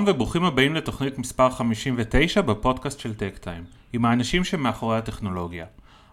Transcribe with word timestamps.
שלום 0.00 0.14
וברוכים 0.14 0.44
הבאים 0.44 0.74
לתוכנית 0.74 1.18
מספר 1.18 1.50
59 1.50 2.40
בפודקאסט 2.40 3.00
של 3.00 3.14
טק 3.14 3.38
טיים, 3.38 3.64
עם 3.92 4.04
האנשים 4.04 4.44
שמאחורי 4.44 4.96
הטכנולוגיה. 4.96 5.66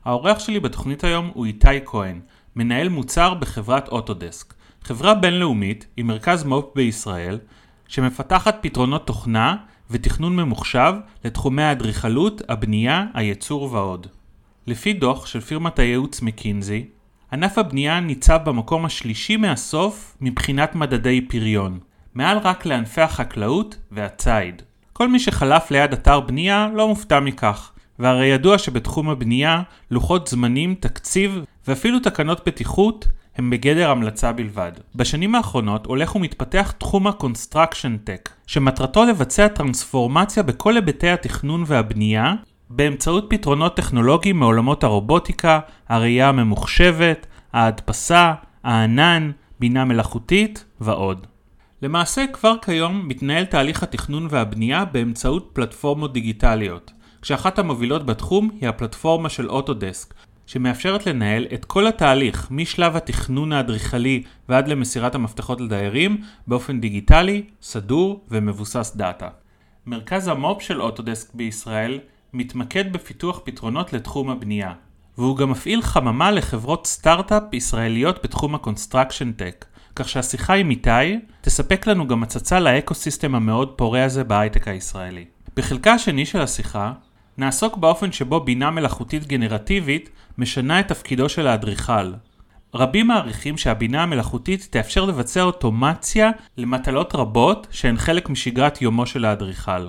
האורח 0.05 0.39
שלי 0.39 0.59
בתוכנית 0.59 1.03
היום 1.03 1.31
הוא 1.33 1.45
איתי 1.45 1.85
כהן, 1.85 2.19
מנהל 2.55 2.89
מוצר 2.89 3.33
בחברת 3.33 3.87
אוטודסק, 3.87 4.53
חברה 4.83 5.13
בינלאומית 5.13 5.87
עם 5.97 6.07
מרכז 6.07 6.43
מו"פ 6.43 6.75
בישראל, 6.75 7.39
שמפתחת 7.87 8.57
פתרונות 8.61 9.07
תוכנה 9.07 9.55
ותכנון 9.89 10.35
ממוחשב 10.35 10.93
לתחומי 11.25 11.63
האדריכלות, 11.63 12.41
הבנייה, 12.49 13.05
הייצור 13.13 13.73
ועוד. 13.73 14.07
לפי 14.67 14.93
דוח 14.93 15.25
של 15.25 15.39
פירמת 15.39 15.79
הייעוץ 15.79 16.21
מקינזי, 16.21 16.85
ענף 17.33 17.57
הבנייה 17.57 17.99
ניצב 17.99 18.39
במקום 18.45 18.85
השלישי 18.85 19.37
מהסוף 19.37 20.17
מבחינת 20.21 20.75
מדדי 20.75 21.21
פריון, 21.21 21.79
מעל 22.17 22.37
רק 22.37 22.65
לענפי 22.65 23.01
החקלאות 23.01 23.77
והציד. 23.91 24.61
כל 24.93 25.07
מי 25.07 25.19
שחלף 25.19 25.71
ליד 25.71 25.93
אתר 25.93 26.19
בנייה 26.19 26.69
לא 26.73 26.87
מופתע 26.87 27.19
מכך, 27.19 27.71
והרי 27.99 28.25
ידוע 28.25 28.57
שבתחום 28.57 29.09
הבנייה 29.09 29.61
לוחות 29.91 30.27
זמנים, 30.27 30.75
תקציב 30.79 31.39
ואפילו 31.67 31.99
תקנות 31.99 32.47
בטיחות 32.47 33.07
הם 33.35 33.49
בגדר 33.49 33.89
המלצה 33.89 34.31
בלבד. 34.31 34.71
בשנים 34.95 35.35
האחרונות 35.35 35.85
הולך 35.85 36.15
ומתפתח 36.15 36.73
תחום 36.77 37.07
ה-Construction 37.07 38.07
Tech, 38.07 38.29
שמטרתו 38.47 39.05
לבצע 39.05 39.47
טרנספורמציה 39.47 40.43
בכל 40.43 40.75
היבטי 40.75 41.09
התכנון 41.09 41.63
והבנייה 41.67 42.33
באמצעות 42.69 43.25
פתרונות 43.29 43.75
טכנולוגיים 43.75 44.39
מעולמות 44.39 44.83
הרובוטיקה, 44.83 45.59
הראייה 45.89 46.29
הממוחשבת, 46.29 47.27
ההדפסה, 47.53 48.33
הענן, 48.63 49.31
בינה 49.59 49.85
מלאכותית 49.85 50.65
ועוד. 50.81 51.27
למעשה 51.81 52.25
כבר 52.33 52.55
כיום 52.61 53.07
מתנהל 53.07 53.45
תהליך 53.45 53.83
התכנון 53.83 54.27
והבנייה 54.29 54.85
באמצעות 54.85 55.49
פלטפורמות 55.53 56.13
דיגיטליות, 56.13 56.91
כשאחת 57.21 57.59
המובילות 57.59 58.05
בתחום 58.05 58.49
היא 58.61 58.69
הפלטפורמה 58.69 59.29
של 59.29 59.49
אוטודסק, 59.49 60.13
שמאפשרת 60.45 61.05
לנהל 61.05 61.45
את 61.53 61.65
כל 61.65 61.87
התהליך 61.87 62.47
משלב 62.51 62.95
התכנון 62.95 63.53
האדריכלי 63.53 64.23
ועד 64.49 64.67
למסירת 64.67 65.15
המפתחות 65.15 65.61
לדיירים 65.61 66.21
באופן 66.47 66.79
דיגיטלי, 66.79 67.43
סדור 67.61 68.25
ומבוסס 68.29 68.93
דאטה. 68.95 69.29
מרכז 69.85 70.27
המו"פ 70.27 70.61
של 70.61 70.81
אוטודסק 70.81 71.33
בישראל 71.33 71.99
מתמקד 72.33 72.93
בפיתוח 72.93 73.41
פתרונות 73.43 73.93
לתחום 73.93 74.29
הבנייה, 74.29 74.73
והוא 75.17 75.37
גם 75.37 75.49
מפעיל 75.51 75.81
חממה 75.81 76.31
לחברות 76.31 76.87
סטארט-אפ 76.87 77.43
ישראליות 77.53 78.23
בתחום 78.23 78.55
ה-Construction 78.55 79.39
Tech, 79.39 79.65
כך 79.97 80.09
שהשיחה 80.09 80.53
עם 80.53 80.69
איתי 80.69 81.19
תספק 81.41 81.87
לנו 81.87 82.07
גם 82.07 82.23
הצצה 82.23 82.59
לאקו-סיסטם 82.59 83.35
המאוד 83.35 83.73
פורה 83.75 84.03
הזה 84.03 84.23
בהייטק 84.23 84.67
הישראלי. 84.67 85.25
בחלקה 85.55 85.93
השני 85.93 86.25
של 86.25 86.41
השיחה 86.41 86.93
נעסוק 87.37 87.77
באופן 87.77 88.11
שבו 88.11 88.39
בינה 88.39 88.71
מלאכותית 88.71 89.27
גנרטיבית 89.27 90.09
משנה 90.37 90.79
את 90.79 90.87
תפקידו 90.87 91.29
של 91.29 91.47
האדריכל. 91.47 92.13
רבים 92.73 93.07
מעריכים 93.07 93.57
שהבינה 93.57 94.03
המלאכותית 94.03 94.67
תאפשר 94.71 95.05
לבצע 95.05 95.41
אוטומציה 95.41 96.31
למטלות 96.57 97.15
רבות 97.15 97.67
שהן 97.71 97.97
חלק 97.97 98.29
משגרת 98.29 98.81
יומו 98.81 99.05
של 99.05 99.25
האדריכל. 99.25 99.87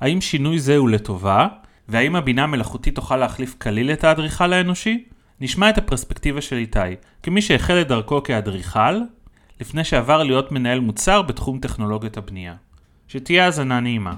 האם 0.00 0.20
שינוי 0.20 0.58
זה 0.58 0.76
הוא 0.76 0.90
לטובה? 0.90 1.48
והאם 1.88 2.16
הבינה 2.16 2.42
המלאכותית 2.42 2.94
תוכל 2.94 3.16
להחליף 3.16 3.54
כליל 3.58 3.90
את 3.90 4.04
האדריכל 4.04 4.52
האנושי? 4.52 5.04
נשמע 5.40 5.70
את 5.70 5.78
הפרספקטיבה 5.78 6.40
של 6.40 6.56
איתי, 6.56 6.78
כמי 7.22 7.42
שהחל 7.42 7.80
את 7.80 7.88
דרכו 7.88 8.22
כאדריכל, 8.22 9.00
לפני 9.64 9.84
שעבר 9.84 10.22
להיות 10.22 10.52
מנהל 10.52 10.80
מוצר 10.80 11.22
בתחום 11.22 11.60
טכנולוגיות 11.60 12.16
הבנייה. 12.16 12.56
שתהיה 13.08 13.44
האזנה 13.44 13.80
נעימה. 13.80 14.14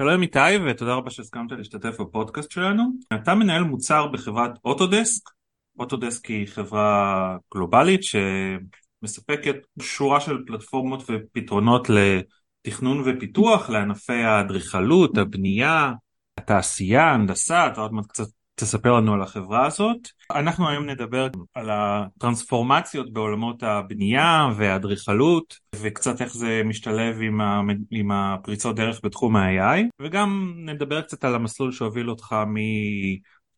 שלום 0.00 0.22
איתי 0.22 0.38
ותודה 0.66 0.94
רבה 0.94 1.10
שהסכמת 1.10 1.52
להשתתף 1.52 2.00
בפודקאסט 2.00 2.50
שלנו. 2.50 2.82
אתה 3.14 3.34
מנהל 3.34 3.62
מוצר 3.62 4.06
בחברת 4.06 4.50
אוטודסק. 4.64 5.30
אוטודסק 5.78 6.26
היא 6.26 6.46
חברה 6.46 7.36
גלובלית 7.54 8.00
שמספקת 8.02 9.56
שורה 9.80 10.20
של 10.20 10.38
פלטפורמות 10.46 11.02
ופתרונות 11.08 11.88
לתכנון 11.90 13.02
ופיתוח 13.06 13.70
לענפי 13.70 14.22
האדריכלות, 14.22 15.18
הבנייה, 15.18 15.92
התעשייה, 16.38 17.04
ההנדסה, 17.04 17.66
אתה 17.66 17.80
עוד 17.80 17.92
מעט 17.92 18.06
קצת 18.06 18.28
תספר 18.54 18.92
לנו 18.92 19.14
על 19.14 19.22
החברה 19.22 19.66
הזאת. 19.66 20.08
אנחנו 20.30 20.68
היום 20.68 20.86
נדבר 20.86 21.28
על 21.54 21.68
הטרנספורמציות 21.72 23.12
בעולמות 23.12 23.62
הבנייה 23.62 24.48
והאדריכלות 24.56 25.56
וקצת 25.76 26.22
איך 26.22 26.34
זה 26.34 26.62
משתלב 26.64 27.16
עם, 27.22 27.40
ה... 27.40 27.60
עם 27.90 28.10
הפריצות 28.10 28.76
דרך 28.76 29.00
בתחום 29.04 29.36
ה-AI 29.36 29.82
וגם 30.02 30.54
נדבר 30.56 31.00
קצת 31.00 31.24
על 31.24 31.34
המסלול 31.34 31.72
שהוביל 31.72 32.10
אותך 32.10 32.36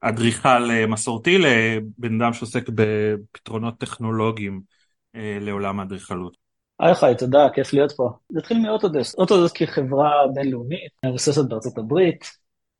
מאדריכל 0.03 0.87
מסורתי 0.89 1.39
לבן 1.39 2.21
אדם 2.21 2.33
שעוסק 2.33 2.69
בפתרונות 2.69 3.79
טכנולוגיים 3.79 4.61
אה, 5.17 5.39
לעולם 5.41 5.81
האדריכלות. 5.81 6.37
היי 6.81 6.95
חי, 6.95 7.13
תודה, 7.19 7.49
כיף 7.55 7.73
להיות 7.73 7.93
פה. 7.93 8.11
נתחיל 8.31 8.59
מאוטודסק. 8.59 9.19
אוטודסק 9.19 9.57
היא 9.57 9.69
חברה 9.69 10.11
בינלאומית, 10.35 10.91
מבוססת 11.07 11.45
בארצות 11.49 11.79
הברית, 11.79 12.25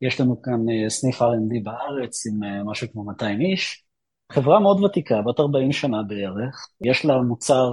יש 0.01 0.21
לנו 0.21 0.41
כאן 0.41 0.69
אה, 0.69 0.89
סניף 0.89 1.21
R&D 1.21 1.63
בארץ 1.63 2.27
עם 2.27 2.43
אה, 2.43 2.63
משהו 2.63 2.87
כמו 2.91 3.03
200 3.03 3.41
איש. 3.41 3.83
חברה 4.31 4.59
מאוד 4.59 4.83
ותיקה, 4.83 5.21
בת 5.21 5.39
40 5.39 5.71
שנה 5.71 6.03
בערך. 6.03 6.67
יש 6.81 7.05
לה 7.05 7.21
מוצר, 7.21 7.71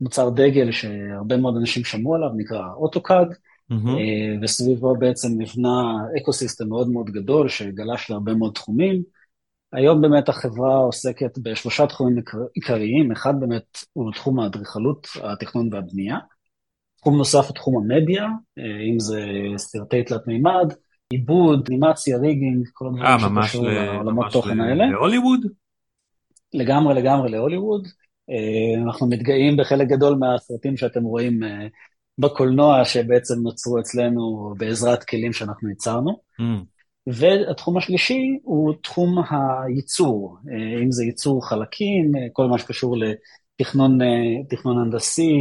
מוצר 0.00 0.30
דגל 0.30 0.72
שהרבה 0.72 1.36
מאוד 1.36 1.56
אנשים 1.60 1.84
שמעו 1.84 2.14
עליו, 2.14 2.28
נקרא 2.36 2.62
אוטוקאד, 2.76 3.28
mm-hmm. 3.72 4.42
וסביבו 4.42 4.96
בעצם 4.96 5.28
נבנה 5.38 5.82
אקו 6.18 6.32
סיסטם 6.32 6.68
מאוד 6.68 6.88
מאוד 6.88 7.06
גדול 7.06 7.48
שגלש 7.48 8.10
להרבה 8.10 8.34
מאוד 8.34 8.52
תחומים. 8.54 9.02
היום 9.72 10.00
באמת 10.00 10.28
החברה 10.28 10.76
עוסקת 10.76 11.38
בשלושה 11.38 11.86
תחומים 11.86 12.22
עיקריים, 12.54 13.12
אחד 13.12 13.34
באמת 13.40 13.78
הוא 13.92 14.12
תחום 14.12 14.40
האדריכלות, 14.40 15.06
התכנון 15.22 15.74
והבנייה. 15.74 16.18
תחום 17.00 17.16
נוסף 17.16 17.46
הוא 17.46 17.54
תחום 17.54 17.76
המדיה, 17.76 18.26
אם 18.92 19.00
זה 19.00 19.24
סרטי 19.56 20.04
תלת 20.04 20.26
מימד, 20.26 20.72
עיבוד, 21.12 21.68
אנימציה, 21.68 22.18
ריגינג, 22.18 22.68
כל 22.72 22.86
הדברים 22.86 23.38
אה, 23.38 23.42
שקשור 23.46 23.66
לעולמות 23.66 24.32
תוכן 24.32 24.60
האלה. 24.60 24.86
להוליווד? 24.86 25.40
לגמרי 26.54 26.94
לגמרי 26.94 27.30
להוליווד. 27.30 27.88
אה, 28.30 28.82
אנחנו 28.82 29.08
מתגאים 29.08 29.56
בחלק 29.56 29.88
גדול 29.88 30.14
מהסרטים 30.14 30.76
שאתם 30.76 31.02
רואים 31.02 31.42
אה, 31.44 31.66
בקולנוע 32.18 32.84
שבעצם 32.84 33.34
נוצרו 33.42 33.78
אצלנו 33.80 34.54
בעזרת 34.58 35.04
כלים 35.04 35.32
שאנחנו 35.32 35.68
ייצרנו. 35.68 36.10
Mm. 36.40 36.44
והתחום 37.06 37.76
השלישי 37.76 38.38
הוא 38.42 38.74
תחום 38.82 39.18
הייצור, 39.30 40.38
אם 40.82 40.92
זה 40.92 41.04
ייצור 41.04 41.48
חלקים, 41.48 42.12
כל 42.32 42.46
מה 42.46 42.58
שקשור 42.58 42.96
לתכנון 42.96 43.98
הנדסי, 44.64 45.32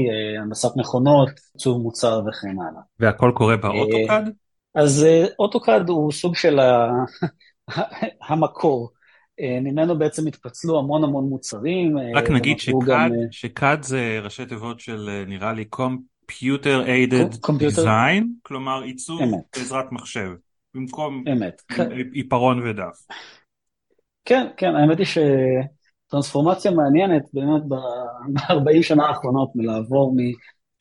הנדסת 0.41 0.69
מכונות, 0.77 1.29
עיצוב 1.53 1.81
מוצר 1.81 2.21
וכן 2.27 2.55
הלאה. 2.61 2.81
והכל 2.99 3.31
קורה 3.35 3.57
באוטוקאד? 3.57 4.29
אז 4.75 5.03
אה, 5.03 5.25
אוטוקאד 5.39 5.89
הוא 5.89 6.11
סוג 6.11 6.35
של 6.35 6.59
המקור. 8.29 8.91
אה, 9.39 9.59
ממנו 9.61 9.97
בעצם 9.97 10.27
התפצלו 10.27 10.79
המון 10.79 11.03
המון 11.03 11.25
מוצרים. 11.25 11.97
אה, 11.97 12.03
רק 12.15 12.29
נגיד 12.29 12.59
שקאד, 12.59 13.11
שקאד 13.31 13.83
זה 13.83 14.19
ראשי 14.23 14.45
תיבות 14.45 14.79
של 14.79 15.23
נראה 15.27 15.53
לי 15.53 15.65
Computer 15.75 16.87
Aided 16.87 17.47
Design, 17.47 18.23
כלומר 18.43 18.81
עיצוב 18.81 19.21
בעזרת 19.55 19.91
מחשב, 19.91 20.29
במקום 20.73 21.23
עיפרון 22.13 22.67
ודף. 22.67 23.05
כן, 24.25 24.47
כן, 24.57 24.75
האמת 24.75 24.97
היא 24.97 25.07
שטרנספורמציה 26.07 26.71
מעניינת 26.71 27.23
באמת 27.33 27.63
ב-40 27.67 28.81
שנה 28.87 29.05
האחרונות 29.05 29.51
מלעבור 29.55 30.15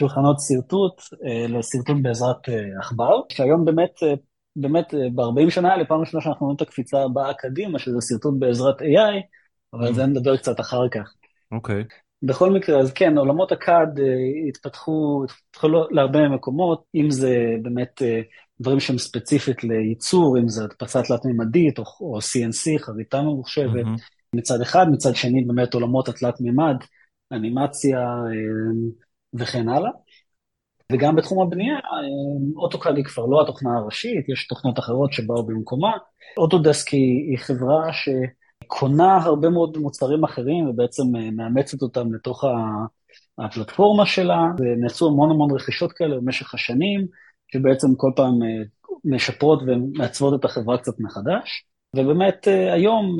שולחנות 0.00 0.36
שרטוט 0.48 1.00
אה, 1.26 1.46
לשרטוט 1.48 1.96
בעזרת 2.02 2.48
אה, 2.48 2.54
עכבר, 2.80 3.20
שהיום 3.32 3.64
באמת, 3.64 4.02
אה, 4.02 4.14
באמת 4.56 4.94
ב-40 5.14 5.50
שנה 5.50 5.72
האלה, 5.72 5.84
פעם 5.84 6.00
ראשונה 6.00 6.22
שאנחנו 6.22 6.46
רואים 6.46 6.56
את 6.56 6.62
הקפיצה 6.62 7.02
הבאה 7.02 7.34
קדימה, 7.34 7.78
שזה 7.78 7.96
שרטוט 8.08 8.34
בעזרת 8.38 8.80
AI, 8.82 9.22
אבל 9.74 9.94
זה 9.94 10.06
נדבר 10.06 10.36
קצת 10.36 10.60
אחר 10.60 10.88
כך. 10.88 11.14
אוקיי. 11.52 11.80
Okay. 11.80 11.84
בכל 12.22 12.50
מקרה, 12.50 12.80
אז 12.80 12.92
כן, 12.92 13.18
עולמות 13.18 13.52
הקאד 13.52 14.00
התפתחו, 14.48 15.24
התפתחו 15.24 15.68
להרבה 15.90 16.28
מקומות, 16.28 16.84
אם 16.94 17.10
זה 17.10 17.36
באמת 17.62 18.02
דברים 18.60 18.80
שהם 18.80 18.98
ספציפית 18.98 19.64
לייצור, 19.64 20.38
אם 20.38 20.48
זה 20.48 20.64
הדפסה 20.64 21.02
תלת-מימדית 21.02 21.78
או, 21.78 21.84
או 22.00 22.18
CNC, 22.18 22.82
חריטה 22.82 23.22
ממוחשבת, 23.22 23.84
mm-hmm. 23.84 24.36
מצד 24.36 24.60
אחד, 24.60 24.86
מצד 24.90 25.14
שני 25.14 25.44
באמת 25.44 25.74
עולמות 25.74 26.08
התלת-מימד, 26.08 26.76
אנימציה, 27.32 27.98
וכן 29.34 29.68
הלאה. 29.68 29.90
וגם 30.92 31.16
בתחום 31.16 31.46
הבנייה, 31.46 31.74
אה, 31.74 31.80
אוטוקאד 32.56 32.96
היא 32.96 33.04
כבר 33.04 33.26
לא 33.26 33.42
התוכנה 33.42 33.70
הראשית, 33.78 34.28
יש 34.28 34.46
תוכנות 34.46 34.78
אחרות 34.78 35.12
שבאו 35.12 35.46
במקומה. 35.46 35.92
אוטודסק 36.36 36.88
היא, 36.88 37.38
חברה 37.38 37.90
שקונה 37.92 39.16
הרבה 39.16 39.50
מאוד 39.50 39.78
מוצרים 39.78 40.24
אחרים 40.24 40.68
ובעצם 40.68 41.02
אה, 41.16 41.30
מאמצת 41.30 41.82
אותם 41.82 42.14
לתוך, 42.14 42.44
הפלטפורמה 43.38 44.06
שלה, 44.06 44.42
ונעשו 44.58 45.06
המון 45.06 45.30
המון 45.30 45.50
רכישות 45.50 45.92
כאלה 45.92 46.16
במשך 46.16 46.54
השנים, 46.54 47.06
שבעצם 47.52 47.94
כל 47.96 48.10
פעם 48.16 48.32
משפרות 49.04 49.62
ומעצבות 49.66 50.40
את 50.40 50.44
החברה 50.44 50.78
קצת 50.78 51.00
מחדש. 51.00 51.64
ובאמת 51.96 52.46
היום 52.72 53.16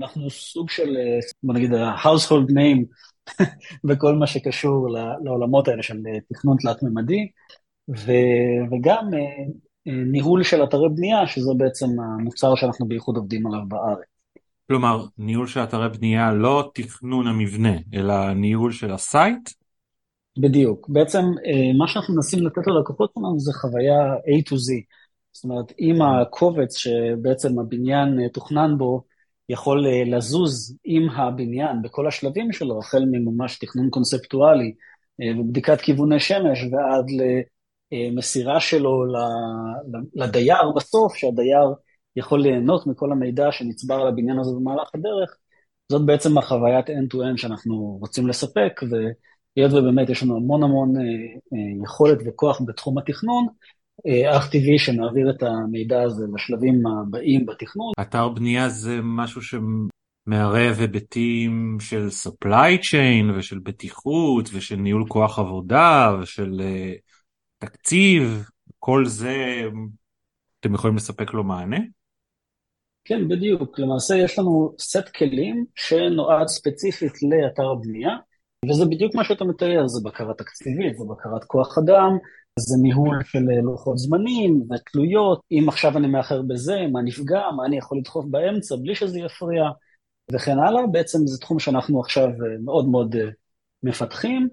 אנחנו 0.00 0.30
סוג 0.30 0.70
של, 0.70 0.96
בוא 1.42 1.54
נגיד, 1.54 1.74
ה-household 1.74 2.50
name 2.50 2.84
בכל 3.88 4.14
מה 4.14 4.26
שקשור 4.26 4.88
לעולמות 5.24 5.68
האלה 5.68 5.82
של 5.82 5.96
תכנון 6.32 6.56
תלת-ממדי, 6.60 7.28
וגם 8.70 9.10
ניהול 9.86 10.42
של 10.42 10.64
אתרי 10.64 10.88
בנייה, 10.88 11.26
שזה 11.26 11.50
בעצם 11.56 11.86
המוצר 12.00 12.54
שאנחנו 12.54 12.88
בייחוד 12.88 13.16
עובדים 13.16 13.46
עליו 13.46 13.60
בארץ. 13.68 14.06
כלומר, 14.68 15.04
ניהול 15.18 15.46
של 15.46 15.60
אתרי 15.60 15.88
בנייה, 15.88 16.32
לא 16.32 16.70
תכנון 16.74 17.26
המבנה, 17.26 17.76
אלא 17.94 18.32
ניהול 18.32 18.72
של 18.72 18.92
ה 18.92 19.02
site? 19.02 19.50
בדיוק. 20.38 20.88
בעצם 20.88 21.22
מה 21.78 21.88
שאנחנו 21.88 22.14
מנסים 22.14 22.46
לתת 22.46 22.66
ללקוחות 22.66 23.12
שלנו 23.14 23.38
זה 23.38 23.52
חוויה 23.52 24.14
A 24.14 24.48
to 24.48 24.54
Z. 24.54 24.82
זאת 25.32 25.44
אומרת, 25.44 25.72
אם 25.80 26.02
הקובץ 26.02 26.76
שבעצם 26.76 27.58
הבניין 27.58 28.28
תוכנן 28.28 28.78
בו, 28.78 29.04
יכול 29.50 29.86
לזוז 30.06 30.76
עם 30.84 31.08
הבניין 31.10 31.82
בכל 31.82 32.06
השלבים 32.08 32.52
שלו, 32.52 32.78
החל 32.78 33.04
מממש 33.10 33.58
תכנון 33.58 33.90
קונספטואלי 33.90 34.74
ובדיקת 35.38 35.80
כיווני 35.80 36.20
שמש 36.20 36.58
ועד 36.72 37.06
למסירה 37.90 38.60
שלו 38.60 39.04
לדייר 40.14 40.70
בסוף, 40.76 41.14
שהדייר 41.14 41.74
יכול 42.16 42.42
ליהנות 42.42 42.86
מכל 42.86 43.12
המידע 43.12 43.52
שנצבר 43.52 43.94
על 43.94 44.08
הבניין 44.08 44.38
הזה 44.38 44.50
במהלך 44.56 44.88
הדרך, 44.94 45.36
זאת 45.92 46.06
בעצם 46.06 46.38
החוויית 46.38 46.86
end-to-end 46.90 47.36
שאנחנו 47.36 47.98
רוצים 48.00 48.28
לספק, 48.28 48.80
והיות 48.90 49.72
ובאמת 49.72 50.08
יש 50.08 50.22
לנו 50.22 50.36
המון 50.36 50.62
המון 50.62 50.94
יכולת 51.84 52.18
וכוח 52.26 52.60
בתחום 52.66 52.98
התכנון, 52.98 53.46
אך 54.36 54.48
טבעי 54.48 54.78
שנעביר 54.78 55.30
את 55.30 55.42
המידע 55.42 56.02
הזה 56.02 56.24
לשלבים 56.34 56.86
הבאים 56.86 57.46
בתכנון. 57.46 57.92
אתר 58.00 58.28
בנייה 58.28 58.68
זה 58.68 59.00
משהו 59.02 59.40
שמערב 59.42 60.76
היבטים 60.80 61.76
של 61.80 62.06
supply 62.08 62.80
chain 62.82 63.38
ושל 63.38 63.58
בטיחות 63.58 64.48
ושל 64.52 64.76
ניהול 64.76 65.04
כוח 65.08 65.38
עבודה 65.38 66.16
ושל 66.22 66.60
תקציב, 67.58 68.44
כל 68.78 69.06
זה 69.06 69.62
אתם 70.60 70.74
יכולים 70.74 70.96
לספק 70.96 71.34
לו 71.34 71.44
מענה? 71.44 71.78
כן, 73.04 73.28
בדיוק. 73.28 73.78
למעשה 73.78 74.16
יש 74.16 74.38
לנו 74.38 74.74
סט 74.78 75.08
כלים 75.16 75.64
שנועד 75.74 76.46
ספציפית 76.46 77.12
לאתר 77.22 77.74
בנייה, 77.74 78.16
וזה 78.68 78.84
בדיוק 78.84 79.14
מה 79.14 79.24
שאתה 79.24 79.44
מתאר, 79.44 79.86
זה 79.86 80.00
בקרה 80.04 80.34
תקציבית, 80.34 80.96
זה 80.96 81.04
בקרת 81.10 81.44
כוח 81.44 81.78
אדם, 81.78 82.18
זה 82.58 82.76
ניהול 82.82 83.18
של 83.24 83.44
לוחות 83.62 83.98
זמנים 83.98 84.62
ותלויות, 84.70 85.40
אם 85.52 85.68
עכשיו 85.68 85.96
אני 85.96 86.06
מאחר 86.06 86.42
בזה, 86.42 86.76
מה 86.92 87.02
נפגע, 87.02 87.42
מה 87.56 87.66
אני 87.66 87.78
יכול 87.78 87.98
לדחוף 87.98 88.24
באמצע 88.30 88.76
בלי 88.76 88.94
שזה 88.94 89.20
יפריע, 89.20 89.64
וכן 90.32 90.58
הלאה. 90.58 90.86
בעצם 90.86 91.18
זה 91.26 91.38
תחום 91.38 91.58
שאנחנו 91.58 92.00
עכשיו 92.00 92.28
מאוד 92.64 92.88
מאוד 92.88 93.16
מפתחים, 93.82 94.48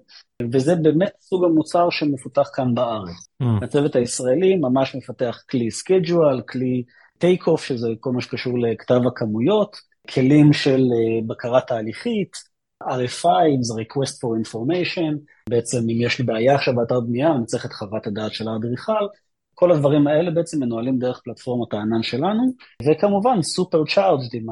וזה 0.52 0.74
באמת 0.76 1.12
סוג 1.20 1.44
המוצר 1.44 1.90
שמפותח 1.90 2.50
כאן 2.54 2.74
בארץ. 2.74 3.28
Mm. 3.42 3.64
הצוות 3.64 3.96
הישראלי 3.96 4.56
ממש 4.56 4.94
מפתח 4.94 5.42
כלי 5.50 5.70
schedule, 5.70 6.42
כלי 6.48 6.84
take 7.18 7.46
off, 7.46 7.64
שזה 7.64 7.88
כל 8.00 8.10
מה 8.12 8.20
שקשור 8.20 8.58
לכתב 8.58 9.00
הכמויות, 9.06 9.76
כלים 10.10 10.52
של 10.52 10.82
בקרה 11.26 11.60
תהליכית, 11.60 12.47
RFI, 12.82 13.46
אם 13.56 13.62
זה 13.62 13.74
request 13.74 14.14
for 14.14 14.46
information, 14.46 15.18
בעצם 15.50 15.78
אם 15.78 16.00
יש 16.00 16.18
לי 16.18 16.24
בעיה 16.24 16.54
עכשיו 16.54 16.74
באתר 16.74 17.00
בנייה, 17.00 17.34
אני 17.34 17.44
צריך 17.46 17.66
את 17.66 17.72
חוות 17.72 18.06
הדעת 18.06 18.32
של 18.32 18.48
האדריכל, 18.48 19.06
כל 19.54 19.72
הדברים 19.72 20.06
האלה 20.06 20.30
בעצם 20.30 20.60
מנוהלים 20.60 20.98
דרך 20.98 21.20
פלטפורמת 21.24 21.72
הענן 21.74 22.02
שלנו, 22.02 22.52
וכמובן 22.82 23.42
supercharged 23.42 24.34
עם 24.34 24.46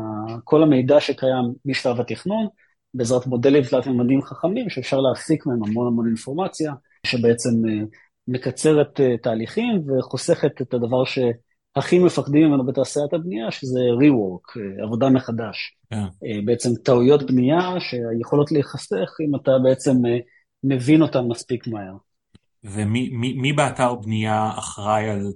כל 0.45 0.63
המידע 0.63 1.01
שקיים 1.01 1.53
משלב 1.65 2.01
התכנון, 2.01 2.47
בעזרת 2.95 3.27
מודלים 3.27 3.63
תלת-ממדיים 3.63 4.23
חכמים 4.23 4.71
שאפשר 4.71 5.01
להפיק 5.01 5.47
מהם 5.47 5.65
המון 5.65 5.87
המון 5.87 6.07
אינפורמציה, 6.07 6.73
שבעצם 7.07 7.51
מקצרת 8.29 9.01
תהליכים 9.23 9.83
וחוסכת 9.89 10.63
את 10.63 10.75
הדבר 10.75 11.05
ש... 11.05 11.19
הכי 11.77 11.99
מפחדים 11.99 12.49
ממנו 12.49 12.67
בתעשיית 12.67 13.13
הבנייה, 13.13 13.51
שזה 13.51 13.81
rework, 14.01 14.61
עבודה 14.83 15.09
מחדש. 15.09 15.77
Yeah. 15.85 15.97
כן. 15.97 16.45
בעצם 16.45 16.71
טעויות 16.85 17.31
בנייה 17.31 17.61
שיכולות 17.81 18.53
להיחסך 18.53 19.11
אם 19.27 19.37
אתה 19.37 19.51
בעצם 19.65 19.93
מבין 20.65 21.03
אותן 21.03 21.25
מספיק 21.25 21.67
מהר. 21.67 21.97
ומי 22.65 23.09
מי, 23.13 23.33
מי 23.33 23.53
באתר 23.53 23.95
בנייה 23.95 24.51
אחראי 24.59 25.09
על 25.11 25.33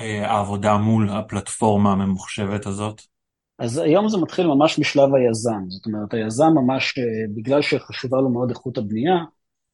אה, 0.00 0.30
העבודה 0.30 0.76
מול 0.76 1.10
הפלטפורמה 1.10 1.92
הממוחשבת 1.92 2.66
הזאת? 2.66 3.02
אז 3.58 3.78
היום 3.78 4.08
זה 4.08 4.18
מתחיל 4.18 4.46
ממש 4.46 4.78
משלב 4.78 5.14
היזם. 5.14 5.64
זאת 5.68 5.86
אומרת, 5.86 6.14
היזם 6.14 6.50
ממש, 6.54 6.94
בגלל 7.34 7.62
שחשובה 7.62 8.20
לו 8.20 8.28
מאוד 8.28 8.50
איכות 8.50 8.78
הבנייה, 8.78 9.16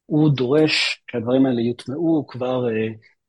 הוא 0.05 0.29
דורש 0.29 1.03
שהדברים 1.11 1.45
האלה 1.45 1.61
יוטמעו 1.61 2.25
כבר 2.27 2.65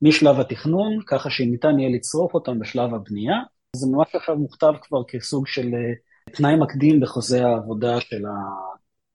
משלב 0.02 0.40
התכנון, 0.40 0.98
ככה 1.06 1.30
שניתן 1.30 1.78
יהיה 1.78 1.96
לצרוף 1.96 2.34
אותם 2.34 2.58
בשלב 2.58 2.94
הבנייה. 2.94 3.36
זה 3.76 3.86
ממש 3.86 4.14
עכשיו 4.14 4.36
מוכתב 4.36 4.72
כבר 4.82 5.04
כסוג 5.08 5.46
של 5.46 5.70
תנאי 6.32 6.56
מקדים 6.56 7.00
בחוזה 7.00 7.46
העבודה 7.46 8.00
של, 8.00 8.26
ה... 8.26 8.30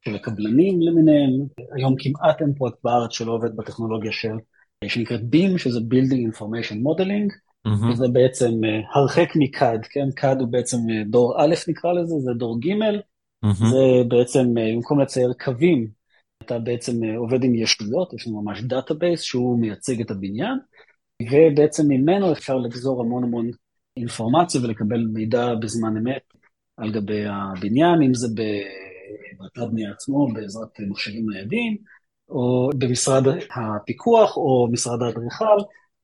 של 0.05 0.15
הקבלנים 0.15 0.81
למיניהם. 0.81 1.31
היום 1.75 1.95
כמעט 1.99 2.41
אין 2.41 2.53
פרויקט 2.53 2.77
בארץ 2.83 3.11
שלא 3.11 3.31
עובד 3.31 3.55
בטכנולוגיה 3.55 4.11
של, 4.11 4.35
שנקראת 4.87 5.19
BIM, 5.19 5.57
שזה 5.57 5.79
Building 5.79 6.35
Information 6.35 6.75
Modeling, 6.75 7.31
mm-hmm. 7.67 7.91
וזה 7.91 8.07
בעצם 8.13 8.51
הרחק 8.95 9.29
מ 9.35 9.45
CAD, 9.45 9.85
כן? 9.89 10.11
CAD 10.15 10.39
הוא 10.39 10.47
בעצם 10.47 10.77
דור 11.09 11.43
א' 11.43 11.55
נקרא 11.67 11.93
לזה, 11.93 12.15
זה 12.19 12.31
דור 12.37 12.59
ג', 12.59 12.71
mm-hmm. 12.71 13.65
זה 13.71 14.03
בעצם, 14.07 14.53
במקום 14.53 15.01
לצייר 15.01 15.33
קווים, 15.43 15.87
אתה 16.45 16.59
בעצם 16.59 16.93
עובד 17.17 17.43
עם 17.43 17.55
ישויות, 17.55 18.13
יש 18.13 18.27
לנו 18.27 18.41
ממש 18.41 18.61
database 18.61 19.21
שהוא 19.21 19.59
מייצג 19.59 20.01
את 20.01 20.11
הבניין, 20.11 20.57
ובעצם 21.31 21.87
ממנו 21.87 22.31
אפשר 22.31 22.57
לגזור 22.57 23.01
המון 23.01 23.23
המון 23.23 23.49
אינפורמציה 23.97 24.61
ולקבל 24.61 25.05
מידע 25.13 25.55
בזמן 25.55 25.97
אמת 25.97 26.21
על 26.77 26.91
גבי 26.91 27.25
הבניין, 27.25 28.01
אם 28.01 28.13
זה 28.13 28.27
באתר 29.37 29.65
בנייה 29.65 29.91
עצמו 29.91 30.27
בעזרת 30.33 30.79
מחשבים 30.89 31.29
ניידים, 31.29 31.77
או 32.29 32.69
במשרד 32.77 33.23
הפיקוח, 33.55 34.37
או 34.37 34.67
משרד 34.71 35.03
האדריכל, 35.03 35.57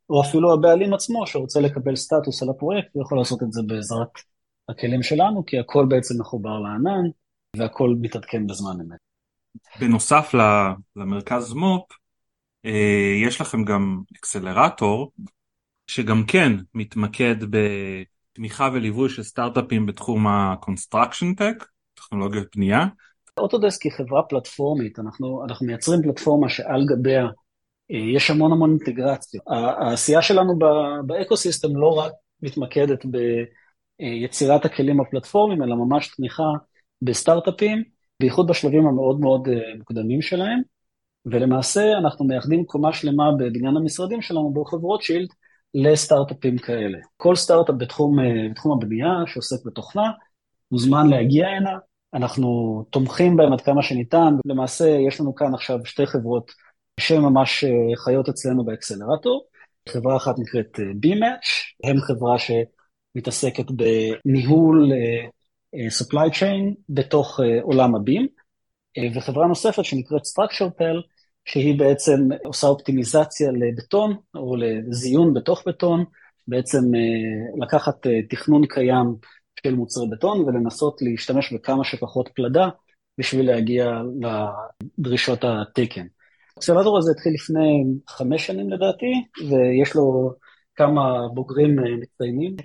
או 0.10 0.22
אפילו 0.22 0.54
הבעלים 0.54 0.94
עצמו 0.94 1.28
שרוצה 1.28 1.60
לקבל 1.60 1.96
סטטוס 1.96 2.44
על 2.44 2.50
הפרויקט, 2.50 2.88
הוא 2.94 3.04
יכול 3.04 3.18
לעשות 3.18 3.44
את 3.44 3.52
זה 3.52 3.62
בעזרת 3.68 4.12
הכלים 4.70 5.04
שלנו, 5.04 5.46
כי 5.46 5.60
הכל 5.60 5.86
בעצם 5.90 6.22
מחובר 6.22 6.60
לענן, 6.60 7.10
והכל 7.58 7.96
מתעדכן 8.02 8.48
בזמן 8.48 8.72
אמת. 8.82 9.00
בנוסף 9.80 10.34
למרכז 10.96 11.54
מו"פ, 11.54 11.96
יש 13.26 13.42
לכם 13.42 13.64
גם 13.64 14.02
אקסלרטור, 14.18 15.12
שגם 15.88 16.24
כן 16.28 16.54
מתמקד 16.74 17.36
בתמיכה 17.50 18.70
וליווי 18.74 19.10
של 19.10 19.24
סטארט-אפים 19.24 19.86
בתחום 19.86 20.28
ה-construction 20.28 21.40
tech, 21.40 21.66
טכנולוגיות 21.94 22.48
בנייה. 22.56 22.86
אוטודסק 23.38 23.82
היא 23.82 23.92
חברה 23.92 24.24
פלטפורמית, 24.24 25.00
אנחנו, 25.00 25.44
אנחנו 25.46 25.66
מייצרים 25.66 26.02
פלטפורמה 26.02 26.50
שעל 26.50 26.86
גביה 26.86 27.28
אה, 27.92 27.98
יש 28.16 28.30
המון 28.30 28.52
המון 28.52 28.70
אינטגרציה. 28.70 29.42
העשייה 29.48 30.22
שלנו 30.22 30.60
באקוסיסטם 31.08 31.78
לא 31.78 31.98
רק 31.98 32.12
מתמקדת 32.42 33.06
ביצירת 34.00 34.66
הכלים 34.66 35.02
הפלטפורמיים, 35.02 35.64
אלא 35.64 35.76
ממש 35.76 36.16
תמיכה 36.16 36.44
בסטארט-אפים, 37.02 37.84
בייחוד 38.20 38.48
בשלבים 38.48 38.88
המאוד 38.88 39.20
מאוד 39.20 39.48
אה, 39.48 39.78
מוקדמים 39.78 40.22
שלהם. 40.22 40.62
ולמעשה 41.32 41.98
אנחנו 41.98 42.26
מייחדים 42.26 42.66
קומה 42.66 42.94
שלמה 42.94 43.32
בבניין 43.40 43.78
המשרדים 43.78 44.22
שלנו 44.22 44.52
ברחוב 44.54 44.84
רוטשילד 44.84 45.28
לסטארט-אפים 45.74 46.58
כאלה. 46.58 46.98
כל 47.18 47.36
סטארט-אפ 47.36 47.76
בתחום, 47.78 48.20
אה, 48.20 48.50
בתחום 48.52 48.72
הבנייה 48.78 49.10
שעוסק 49.26 49.66
בתוכנה 49.66 50.12
מוזמן 50.72 51.10
להגיע 51.10 51.48
הנה, 51.48 51.78
אנחנו 52.14 52.84
תומכים 52.90 53.36
בהם 53.36 53.54
עד 53.54 53.62
כמה 53.62 53.84
שניתן, 53.84 54.34
למעשה 54.46 54.90
יש 55.08 55.20
לנו 55.20 55.36
כאן 55.36 55.54
עכשיו 55.54 55.86
שתי 55.86 56.06
חברות 56.06 56.52
שממש 57.00 57.64
אה, 57.64 57.96
חיות 57.96 58.30
אצלנו 58.30 58.66
באקסלרטור, 58.66 59.48
חברה 59.90 60.18
אחת 60.18 60.36
נקראת 60.40 60.80
אה, 60.80 60.86
B-Match, 60.86 61.48
הם 61.84 61.98
חברה 62.02 62.36
שמתעסקת 62.40 63.66
בניהול 63.72 64.92
supply 65.76 66.34
chain 66.34 66.76
בתוך 66.90 67.40
עולם 67.62 67.96
ה-BIM, 67.96 68.28
וחברה 69.16 69.48
נוספת 69.48 69.86
שנקראת 69.86 70.22
StructurePel, 70.22 71.17
שהיא 71.48 71.80
בעצם 71.80 72.30
עושה 72.46 72.68
אופטימיזציה 72.68 73.52
לבטון 73.52 74.16
או 74.36 74.56
לזיון 74.56 75.34
בתוך 75.34 75.64
בטון, 75.68 76.06
בעצם 76.48 76.96
אה, 76.96 77.66
לקחת 77.66 78.08
אה, 78.08 78.22
תכנון 78.30 78.66
קיים 78.66 79.16
של 79.64 79.76
מוצרי 79.76 80.08
בטון 80.12 80.42
ולנסות 80.42 81.02
להשתמש 81.02 81.54
בכמה 81.54 81.84
שפחות 81.84 82.30
פלדה 82.36 82.70
בשביל 83.18 83.46
להגיע 83.46 84.02
לדרישות 84.98 85.40
התקן. 85.44 86.06
האקסלרטור 86.56 86.98
הזה 86.98 87.12
התחיל 87.12 87.34
לפני 87.34 87.84
חמש 88.08 88.48
שנים 88.48 88.70
לדעתי, 88.70 89.14
ויש 89.50 89.96
לו 89.96 90.34
כמה 90.76 91.28
בוגרים 91.34 91.80
אה, 91.80 91.98
מצטיינים, 92.02 92.56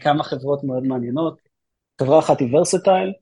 כמה 0.00 0.24
חברות 0.24 0.64
מאוד 0.64 0.82
מעניינות. 0.82 1.36
חברה 2.00 2.18
אחת 2.18 2.40
היא 2.40 2.56
ורסטייל, 2.56 3.12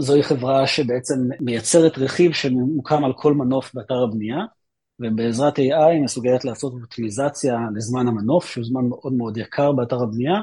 זוהי 0.00 0.22
חברה 0.22 0.66
שבעצם 0.66 1.14
מייצרת 1.40 1.98
רכיב 1.98 2.32
שמוקם 2.32 3.04
על 3.04 3.12
כל 3.16 3.34
מנוף 3.34 3.74
באתר 3.74 4.02
הבנייה, 4.02 4.38
ובעזרת 5.00 5.58
AI 5.58 5.84
היא 5.90 6.02
מסוגלת 6.02 6.44
לעשות 6.44 6.72
אופטימיזציה 6.72 7.58
לזמן 7.74 8.08
המנוף, 8.08 8.46
שהוא 8.46 8.64
זמן 8.64 8.88
מאוד 8.88 9.12
מאוד 9.12 9.36
יקר 9.36 9.72
באתר 9.72 10.02
הבנייה, 10.02 10.40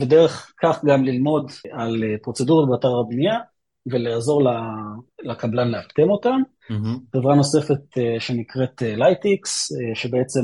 ודרך 0.00 0.52
כך 0.62 0.84
גם 0.84 1.04
ללמוד 1.04 1.50
על 1.72 2.04
אה, 2.04 2.14
פרוצדורות 2.22 2.68
באתר 2.70 2.92
הבנייה, 3.00 3.38
ולעזור 3.86 4.42
לקבלן 5.22 5.68
לאפטם 5.68 6.10
אותם. 6.10 6.40
Mm-hmm. 6.70 7.16
חברה 7.16 7.34
נוספת 7.34 7.98
שנקראת 8.18 8.82
Lightyx, 8.82 9.68
שבעצם 9.94 10.40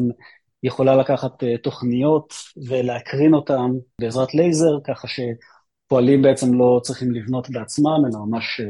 יכולה 0.63 0.97
לקחת 0.97 1.33
תוכניות 1.63 2.35
ולהקרין 2.69 3.35
אותן 3.35 3.71
בעזרת 4.01 4.35
לייזר, 4.35 4.79
ככה 4.85 5.09
שפועלים 5.09 6.23
בעצם 6.23 6.55
לא 6.55 6.81
צריכים 6.83 7.13
לבנות 7.13 7.51
בעצמם, 7.51 8.03
אלא 8.07 8.27
ממש 8.27 8.61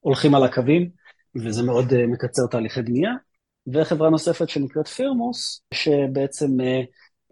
הולכים 0.00 0.34
על 0.34 0.44
הקווים, 0.44 0.90
וזה 1.44 1.62
מאוד 1.62 2.06
מקצר 2.06 2.42
תהליכי 2.50 2.82
בנייה. 2.82 3.10
וחברה 3.72 4.10
נוספת 4.10 4.48
שנקראת 4.48 4.88
פירמוס, 4.88 5.62
שבעצם 5.74 6.46
uh, 6.46 6.86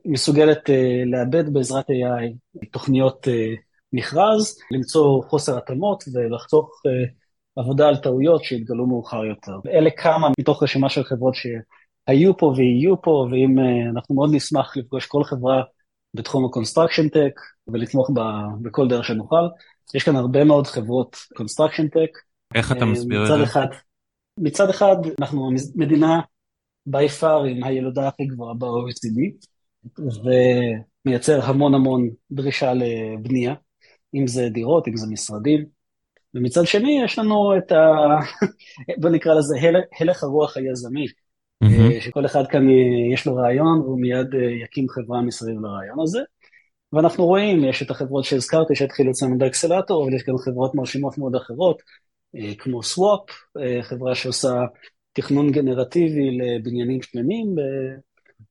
מסוגלת 0.04 0.68
uh, 0.68 0.73
לעבד 1.06 1.52
בעזרת 1.52 1.85
AI 1.90 2.56
תוכניות 2.73 3.26
uh, 3.26 3.30
מכרז, 3.92 4.58
למצוא 4.70 5.23
חוסר 5.28 5.58
התאמות 5.58 6.04
ולחתוך 6.14 6.82
uh, 6.87 7.11
עבודה 7.56 7.88
על 7.88 7.97
טעויות 7.97 8.44
שהתגלו 8.44 8.87
מאוחר 8.87 9.25
יותר. 9.25 9.58
אלה 9.66 9.90
כמה 9.90 10.28
מתוך 10.40 10.62
רשימה 10.62 10.88
של 10.88 11.04
חברות 11.04 11.35
ש... 11.35 11.47
היו 12.06 12.37
פה 12.37 12.52
ויהיו 12.56 13.02
פה, 13.02 13.28
ואם 13.30 13.56
אנחנו 13.92 14.14
מאוד 14.14 14.30
נשמח 14.32 14.76
לפגוש 14.76 15.06
כל 15.06 15.25
חברה 15.25 15.62
בתחום 16.14 16.44
ה-construction 16.44 17.04
tech 17.14 17.40
ולתמוך 17.68 18.11
ב, 18.14 18.20
בכל 18.62 18.88
דרך 18.88 19.04
שנוכל. 19.04 19.49
יש 19.94 20.02
כאן 20.04 20.16
הרבה 20.16 20.44
מאוד 20.44 20.66
חברות 20.66 21.16
construction 21.16 21.85
tech. 21.85 22.20
איך 22.54 22.73
אתה 22.73 22.80
אה, 22.80 22.87
מסביר 22.87 23.23
את 23.23 23.26
זה? 23.26 23.44
אחד, 23.44 23.66
מצד 24.40 24.71
אחד, 24.71 24.97
אנחנו 25.21 25.50
מדינה 25.75 26.21
by 26.88 27.21
far 27.21 27.47
עם 27.50 27.64
הילודה 27.64 28.09
הכי 28.09 28.26
גבוהה 28.26 28.54
ב-OECD, 28.54 29.21
ומייצר 31.04 31.40
המון 31.42 31.75
המון 31.75 32.11
דרישה 32.30 32.73
לבנייה, 32.75 33.54
אם 34.14 34.26
זה 34.26 34.49
דירות, 34.49 34.88
אם 34.88 34.97
זה 34.97 35.07
משרדים. 35.07 35.64
ומצד 36.35 36.64
שני, 36.64 37.00
יש 37.04 37.18
לנו 37.18 37.59
את 37.59 37.73
ה... 37.73 37.76
בוא 39.00 39.11
נקרא 39.11 39.35
לזה 39.35 39.54
הלך 40.00 40.23
הרוח 40.23 40.57
היזמי. 40.57 41.07
mm-hmm. 41.64 42.00
שכל 42.00 42.26
אחד 42.26 42.47
כאן 42.47 42.62
יש 43.12 43.26
לו 43.26 43.37
רעיון 43.37 43.80
והוא 43.80 44.00
מיד 44.00 44.35
אה, 44.35 44.50
יקים 44.64 44.88
חברה 44.88 45.23
מסביב 45.23 45.61
לרעיון 45.61 46.00
הזה. 46.02 46.21
ואנחנו 46.92 47.26
רואים, 47.26 47.64
יש 47.64 47.83
את 47.83 47.90
החברות 47.90 48.25
שהזכרתי 48.25 48.75
שהתחילו 48.75 49.11
אצלנו 49.11 49.38
באקסלטור, 49.38 50.04
אבל 50.04 50.14
יש 50.14 50.23
גם 50.23 50.38
חברות 50.38 50.75
מרשימות 50.75 51.18
מאוד 51.18 51.37
אחרות, 51.37 51.83
אה, 51.83 51.85
כמו 52.58 52.82
סוואפ, 52.82 53.20
חברה 53.82 54.14
שעושה 54.14 54.64
תכנון 55.12 55.50
גנרטיבי 55.50 56.38
לבניינים 56.38 57.02
שלמים. 57.02 57.54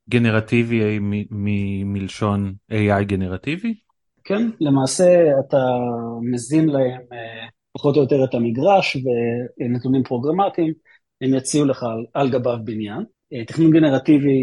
גנרטיבי 0.09 0.99
מלשון 1.85 2.53
AI 2.71 3.03
גנרטיבי? 3.03 3.73
כן, 4.23 4.49
למעשה 4.59 5.31
אתה 5.39 5.65
מזין 6.21 6.69
להם 6.69 7.01
פחות 7.77 7.95
או 7.95 8.01
יותר 8.01 8.23
את 8.23 8.33
המגרש 8.33 8.97
ונתונים 9.59 10.03
פרוגרמטיים. 10.03 10.73
הם 11.21 11.33
יציעו 11.33 11.65
לך 11.65 11.83
על, 11.83 12.05
על 12.13 12.29
גביו 12.29 12.57
בניין. 12.63 13.03
אה, 13.33 13.45
תכנון 13.45 13.71
גנרטיבי, 13.71 14.39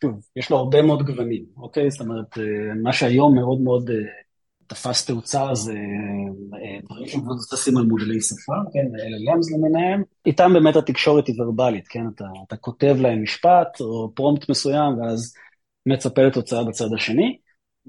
שוב, 0.00 0.20
יש 0.36 0.50
לו 0.50 0.56
הרבה 0.56 0.82
מאוד 0.82 1.02
גוונים, 1.02 1.44
אוקיי? 1.56 1.90
זאת 1.90 2.00
אומרת, 2.00 2.38
אה, 2.38 2.74
מה 2.82 2.92
שהיום 2.92 3.34
מאוד 3.34 3.60
מאוד 3.60 3.90
אה, 3.90 3.96
תפס 4.74 5.06
תאוצה 5.06 5.54
זה 5.54 5.74
דברים 6.84 7.06
שמבוססים 7.08 7.76
על 7.76 7.84
מודלי 7.84 8.20
שפה, 8.20 8.52
כן, 8.72 8.86
LLMs 8.86 9.56
למיניהם. 9.56 10.02
איתם 10.26 10.52
באמת 10.52 10.76
התקשורת 10.76 11.26
היא 11.26 11.40
ורבלית, 11.40 11.88
כן? 11.88 12.02
אתה, 12.14 12.24
אתה 12.46 12.56
כותב 12.56 12.96
להם 12.98 13.22
משפט 13.22 13.80
או 13.80 14.12
פרומפט 14.14 14.50
מסוים, 14.50 14.98
ואז 14.98 15.34
מצפה 15.86 16.22
לתוצאה 16.22 16.64
בצד 16.64 16.94
השני. 16.94 17.38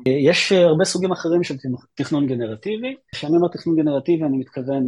יש 0.06 0.52
הרבה 0.52 0.86
סוגים 0.86 1.12
אחרים 1.12 1.44
של 1.44 1.56
תכנון 1.96 2.28
גנרטיבי. 2.28 2.96
כשאני 3.12 3.38
אומר 3.38 3.48
תכנון 3.48 3.76
גנרטיבי, 3.76 4.24
אני 4.24 4.38
מתכוון 4.38 4.84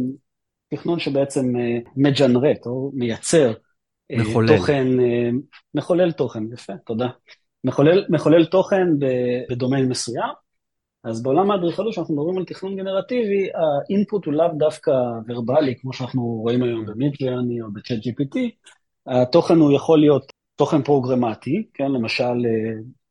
תכנון 0.74 0.98
שבעצם 0.98 1.56
אה, 1.56 1.78
מג'נרט, 1.96 2.66
או 2.66 2.90
מייצר 2.94 3.52
אה, 4.10 4.16
מחולל. 4.18 4.56
תוכן, 4.56 5.00
אה, 5.00 5.30
מחולל 5.74 6.12
תוכן, 6.12 6.42
יפה, 6.52 6.72
תודה. 6.86 7.08
מחולל, 7.64 8.06
מחולל 8.10 8.44
תוכן 8.44 8.86
בדומיין 9.50 9.88
מסוים. 9.88 10.47
אז 11.04 11.22
בעולם 11.22 11.50
האדריכלות, 11.50 11.92
כשאנחנו 11.92 12.14
מדברים 12.14 12.38
על 12.38 12.44
תכנון 12.44 12.76
גנרטיבי, 12.76 13.48
האינפוט 13.54 14.24
הוא 14.26 14.34
לאו 14.34 14.48
דווקא 14.58 14.90
ורבלי, 15.28 15.74
כמו 15.80 15.92
שאנחנו 15.92 16.22
רואים 16.22 16.62
היום 16.62 16.86
במידג'רני 16.86 17.62
או 17.62 17.72
בצ'אט 17.72 17.98
GPT, 17.98 18.38
התוכן 19.06 19.56
הוא 19.56 19.72
יכול 19.72 20.00
להיות 20.00 20.32
תוכן 20.56 20.82
פרוגרמטי, 20.82 21.66
כן, 21.74 21.92
למשל 21.92 22.46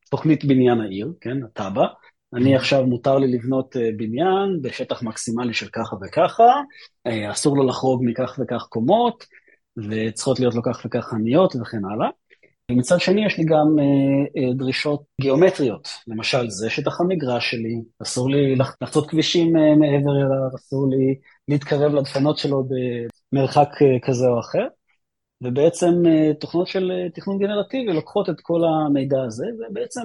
תוכנית 0.10 0.46
בניין 0.46 0.82
העיר, 0.82 1.14
כן, 1.22 1.44
הטאבה, 1.44 1.88
אני 2.34 2.56
עכשיו 2.56 2.86
מותר 2.86 3.18
לי 3.18 3.28
לבנות 3.28 3.78
אה, 3.78 3.90
בניין 3.98 4.62
בשטח 4.62 5.04
מקסימלי 5.04 5.54
של 5.54 5.68
ככה 5.74 5.96
וככה, 6.02 6.62
אה, 7.08 7.32
אסור 7.32 7.58
לו 7.58 7.68
לחרוג 7.68 8.02
מכך 8.06 8.40
וכך 8.40 8.64
קומות, 8.70 9.26
וצריכות 9.78 10.40
להיות 10.40 10.56
לו 10.56 10.62
כך 10.64 10.82
וכך 10.86 11.06
חנויות 11.06 11.56
וכן 11.56 11.86
הלאה. 11.86 12.10
ומצד 12.72 13.00
שני 13.00 13.26
יש 13.26 13.38
לי 13.38 13.44
גם 13.44 13.80
אה, 13.80 14.54
דרישות 14.54 15.04
גיאומטריות, 15.22 15.88
למשל 16.08 16.50
זה 16.50 16.70
שטח 16.70 17.02
המגרש 17.02 17.52
שלי, 17.52 17.82
אסור 18.02 18.30
לי 18.30 18.56
לחצות 18.56 19.10
כבישים 19.10 19.54
מעבר 19.54 20.12
אליו, 20.12 20.56
אסור 20.56 20.90
לי 20.90 21.16
להתקרב 21.48 21.94
לדפנות 21.94 22.38
שלו 22.38 22.64
במרחק 23.34 23.70
כזה 24.06 24.28
או 24.28 24.40
אחר. 24.40 24.68
ובעצם 25.44 25.94
תוכנות 26.40 26.68
של 26.68 26.92
תכנון 27.14 27.40
גנרטיבי 27.40 27.94
לוקחות 27.94 28.30
את 28.30 28.42
כל 28.42 28.62
המידע 28.64 29.24
הזה, 29.24 29.46
ובעצם 29.60 30.02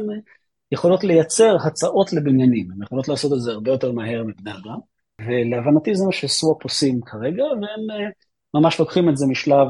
יכולות 0.72 1.04
לייצר 1.04 1.56
הצעות 1.66 2.12
לבניינים, 2.12 2.70
הן 2.72 2.82
יכולות 2.82 3.08
לעשות 3.08 3.32
את 3.32 3.40
זה 3.40 3.50
הרבה 3.50 3.70
יותר 3.70 3.92
מהר 3.92 4.24
מבני 4.24 4.50
אדם, 4.50 4.78
ולהבנתי 5.20 5.94
זה 5.94 6.04
מה 6.04 6.12
שסוואפ 6.12 6.62
עושים 6.62 7.00
כרגע, 7.00 7.44
והם 7.44 7.90
אה, 7.90 8.10
ממש 8.54 8.80
לוקחים 8.80 9.08
את 9.08 9.16
זה 9.16 9.26
משלב 9.26 9.68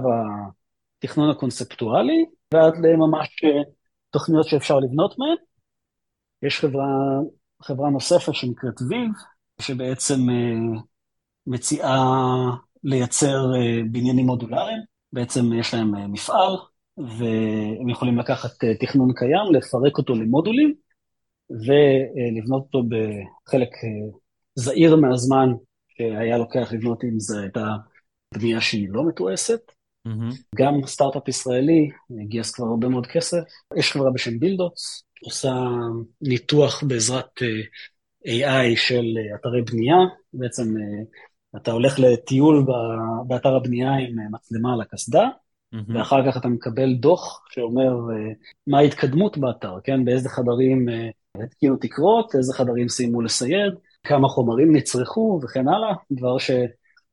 התכנון 0.98 1.30
הקונספטואלי, 1.30 2.24
ועד 2.52 2.74
לממש 2.76 3.44
אה, 3.44 3.62
תוכניות 4.10 4.46
שאפשר 4.46 4.78
לבנות 4.78 5.18
מהן. 5.18 5.36
יש 6.42 6.60
חברה, 6.60 6.86
חברה 7.62 7.90
נוספת 7.90 8.34
שנקראת 8.34 8.82
ויב, 8.88 9.10
שבעצם 9.60 10.30
אה, 10.30 10.80
מציעה 11.46 12.04
לייצר 12.84 13.52
בניינים 13.92 14.26
מודולריים, 14.26 14.78
בעצם 15.12 15.52
יש 15.52 15.74
להם 15.74 16.12
מפעל, 16.12 16.56
והם 16.96 17.88
יכולים 17.88 18.18
לקחת 18.18 18.50
תכנון 18.80 19.12
קיים, 19.14 19.54
לפרק 19.54 19.98
אותו 19.98 20.14
למודולים, 20.14 20.74
ולבנות 21.50 22.62
אותו 22.62 22.82
בחלק 22.82 23.68
אה, 23.68 24.18
זעיר 24.54 24.96
מהזמן 24.96 25.48
שהיה 25.88 26.38
לוקח 26.38 26.72
לבנות 26.72 27.04
אם 27.04 27.20
זו 27.20 27.38
הייתה 27.38 27.66
בנייה 28.34 28.60
שהיא 28.60 28.88
לא 28.90 29.08
מתועסת. 29.08 29.72
Mm-hmm. 30.08 30.34
גם 30.54 30.86
סטארט-אפ 30.86 31.28
ישראלי 31.28 31.90
גייס 32.10 32.50
כבר 32.54 32.66
הרבה 32.66 32.88
מאוד 32.88 33.06
כסף. 33.06 33.38
יש 33.76 33.92
חברה 33.92 34.10
בשם 34.10 34.38
בילדוטס, 34.38 35.04
עושה 35.24 35.54
ניתוח 36.22 36.82
בעזרת 36.82 37.42
אה, 37.42 38.72
AI 38.72 38.76
של 38.76 39.04
אה, 39.18 39.36
אתרי 39.36 39.62
בנייה. 39.62 39.96
בעצם 40.32 40.74
אתה 41.56 41.70
הולך 41.72 41.98
לטיול 41.98 42.66
באתר 43.26 43.56
הבנייה 43.56 43.92
עם 43.92 44.16
מצלמה 44.32 44.72
על 44.72 44.80
הקסדה, 44.80 45.28
mm-hmm. 45.74 45.78
ואחר 45.94 46.30
כך 46.30 46.36
אתה 46.36 46.48
מקבל 46.48 46.94
דוח 46.94 47.44
שאומר 47.50 47.92
מה 48.66 48.78
ההתקדמות 48.78 49.38
באתר, 49.38 49.74
כן? 49.84 50.04
באיזה 50.04 50.28
חדרים 50.28 50.86
התקינו 51.44 51.76
תקרות, 51.76 52.34
איזה 52.34 52.54
חדרים 52.54 52.88
סיימו 52.88 53.22
לסייד, 53.22 53.72
כמה 54.04 54.28
חומרים 54.28 54.76
נצרכו 54.76 55.40
וכן 55.42 55.68
הלאה, 55.68 55.94
דבר 56.12 56.38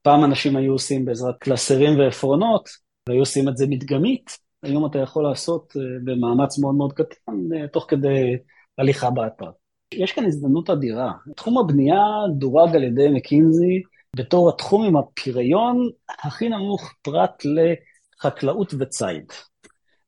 שפעם 0.02 0.24
אנשים 0.24 0.56
היו 0.56 0.72
עושים 0.72 1.06
בעזרת 1.06 1.36
קלסרים 1.40 2.00
ועפרונות, 2.00 2.70
והיו 3.10 3.20
עושים 3.20 3.50
את 3.50 3.58
זה 3.58 3.68
מדגמית, 3.68 4.38
היום 4.64 4.86
אתה 4.86 5.00
יכול 5.00 5.24
לעשות 5.24 5.74
אה, 5.78 5.82
במאמץ 6.04 6.60
מאוד 6.60 6.76
מאוד 6.76 6.94
קטן, 6.94 7.34
אה, 7.56 7.68
תוך 7.68 7.86
כדי 7.88 8.38
הליכה 8.78 9.10
באתר. 9.10 9.50
יש 9.94 10.12
כאן 10.12 10.26
הזדמנות 10.26 10.70
אדירה. 10.70 11.12
תחום 11.36 11.58
הבנייה 11.58 12.04
דורג 12.38 12.76
על 12.76 12.84
ידי 12.84 13.10
מקינזי 13.10 13.82
בתור 14.16 14.50
התחום 14.50 14.86
עם 14.86 14.98
הפריון 14.98 15.90
הכי 16.24 16.50
נמוך 16.50 16.94
פרט 17.02 17.44
לחקלאות 17.46 18.74
וציד. 18.80 19.26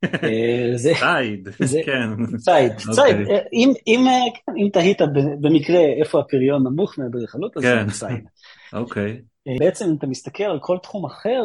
אה, 0.24 0.72
ציד, 0.78 1.50
כן. 1.86 2.38
ציד, 2.38 2.72
ציד. 2.78 3.00
אוקיי. 3.00 3.14
אה, 3.14 3.40
כן, 3.52 4.54
אם 4.58 4.70
תהית 4.74 5.02
במקרה 5.42 5.80
איפה 6.00 6.20
הפריון 6.20 6.64
נמוך 6.68 6.98
מאדריכלות, 6.98 7.58
אז 7.58 7.64
זה 7.64 7.70
כן. 7.86 7.90
ציד. 7.90 8.26
אוקיי. 8.74 9.22
בעצם 9.60 9.86
אם 9.86 9.96
אתה 9.98 10.08
מסתכל 10.08 10.44
על 10.44 10.60
כל 10.62 10.78
תחום 10.84 11.06
אחר 11.06 11.42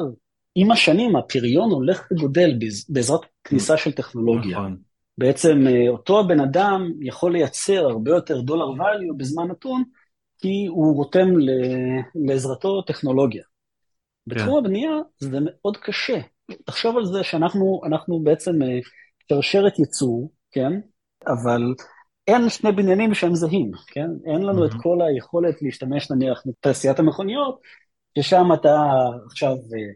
עם 0.54 0.70
השנים 0.70 1.16
הפריון 1.16 1.70
הולך 1.70 2.08
וגודל 2.12 2.58
בעזרת 2.88 3.20
כניסה 3.44 3.76
של 3.76 3.92
טכנולוגיה. 3.92 4.58
נכון. 4.58 4.76
בעצם 5.18 5.66
אה, 5.66 5.88
אותו 5.88 6.20
הבן 6.20 6.40
אדם 6.40 6.92
יכול 7.00 7.32
לייצר 7.32 7.86
הרבה 7.86 8.10
יותר 8.10 8.40
דולר 8.40 8.64
value 8.64 9.16
בזמן 9.16 9.48
נתון, 9.50 9.82
כי 10.38 10.66
הוא 10.68 10.96
רותם 10.96 11.28
לעזרתו 12.28 12.82
טכנולוגיה. 12.82 13.42
כן. 13.42 14.34
בתחום 14.34 14.58
הבנייה 14.58 14.90
זה 15.18 15.38
מאוד 15.42 15.76
קשה. 15.76 16.20
תחשוב 16.64 16.96
על 16.96 17.04
זה 17.04 17.22
שאנחנו 17.22 18.20
בעצם 18.24 18.62
אה, 18.62 18.78
שרשרת 19.28 19.78
ייצור, 19.78 20.30
כן? 20.50 20.72
אבל 21.26 21.62
אין 22.26 22.48
שני 22.48 22.72
בניינים 22.72 23.14
שהם 23.14 23.34
זהים, 23.34 23.70
כן? 23.86 24.08
אין 24.26 24.42
לנו 24.42 24.64
mm-hmm. 24.64 24.76
את 24.76 24.82
כל 24.82 24.98
היכולת 25.02 25.62
להשתמש 25.62 26.10
נניח 26.10 26.42
בתעשיית 26.46 26.98
המכוניות, 26.98 27.60
ששם 28.18 28.52
אתה 28.54 28.76
עכשיו 29.26 29.50
אה, 29.50 29.92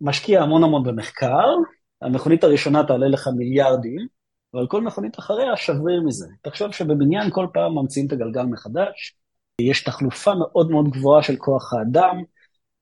משקיע 0.00 0.42
המון 0.42 0.64
המון 0.64 0.84
במחקר, 0.84 1.54
המכונית 2.02 2.44
הראשונה 2.44 2.84
תעלה 2.84 3.08
לך 3.08 3.28
מיליארדים, 3.36 4.06
אבל 4.54 4.66
כל 4.66 4.82
מכונית 4.82 5.18
אחריה 5.18 5.56
שבריר 5.56 6.02
מזה. 6.06 6.26
תחשוב 6.42 6.72
שבבניין 6.72 7.30
כל 7.30 7.46
פעם 7.52 7.78
ממציאים 7.78 8.06
את 8.06 8.12
הגלגל 8.12 8.42
מחדש, 8.42 9.16
יש 9.60 9.84
תחלופה 9.84 10.32
מאוד 10.34 10.70
מאוד 10.70 10.88
גבוהה 10.88 11.22
של 11.22 11.36
כוח 11.36 11.72
האדם, 11.74 12.22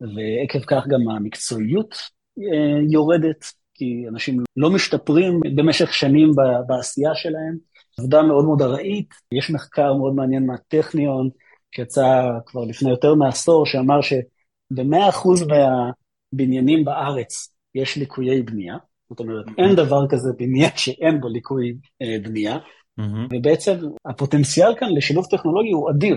ועקב 0.00 0.64
כך 0.66 0.86
גם 0.88 1.08
המקצועיות 1.08 1.94
אה, 2.38 2.80
יורדת, 2.90 3.44
כי 3.74 4.04
אנשים 4.08 4.44
לא 4.56 4.70
משתפרים 4.70 5.40
במשך 5.56 5.94
שנים 5.94 6.30
בעשייה 6.66 7.14
שלהם. 7.14 7.56
עבודה 7.98 8.22
מאוד 8.22 8.44
מאוד 8.44 8.62
ארעית, 8.62 9.14
יש 9.32 9.50
מחקר 9.50 9.94
מאוד 9.94 10.14
מעניין 10.14 10.46
מהטכניון, 10.46 11.28
שיצא 11.74 12.30
כבר 12.46 12.64
לפני 12.64 12.90
יותר 12.90 13.14
מעשור, 13.14 13.66
שאמר 13.66 14.00
שב-100% 14.76 15.28
מהבניינים 15.48 16.84
בארץ 16.84 17.54
יש 17.74 17.96
ליקויי 17.96 18.42
בנייה, 18.42 18.76
זאת 19.10 19.20
אומרת, 19.20 19.44
אין 19.58 19.76
דבר 19.76 20.06
כזה 20.08 20.28
בניין 20.38 20.70
שאין 20.76 21.20
בו 21.20 21.28
ליקוי 21.28 21.74
אה, 22.02 22.16
בנייה, 22.22 22.58
ובעצם 23.30 23.72
הפוטנציאל 24.04 24.74
כאן 24.80 24.88
לשילוב 24.96 25.26
טכנולוגי 25.30 25.70
הוא 25.70 25.90
אדיר. 25.90 26.16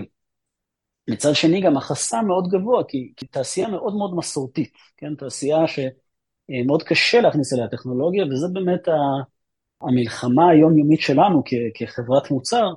מצד 1.10 1.34
שני 1.34 1.60
גם 1.60 1.76
החסם 1.76 2.24
מאוד 2.26 2.48
גבוה, 2.48 2.84
כי, 2.88 3.12
כי 3.16 3.26
תעשייה 3.26 3.68
מאוד 3.68 3.96
מאוד 3.96 4.16
מסורתית, 4.16 4.72
כן? 4.96 5.14
תעשייה 5.14 5.58
שמאוד 5.66 6.82
קשה 6.82 7.20
להכניס 7.20 7.52
אליה 7.52 7.68
טכנולוגיה, 7.68 8.24
וזה 8.24 8.46
באמת 8.52 8.88
ה, 8.88 8.92
המלחמה 9.80 10.50
היומיומית 10.50 11.00
שלנו 11.00 11.42
כ, 11.44 11.50
כחברת 11.74 12.30
מוצר, 12.30 12.68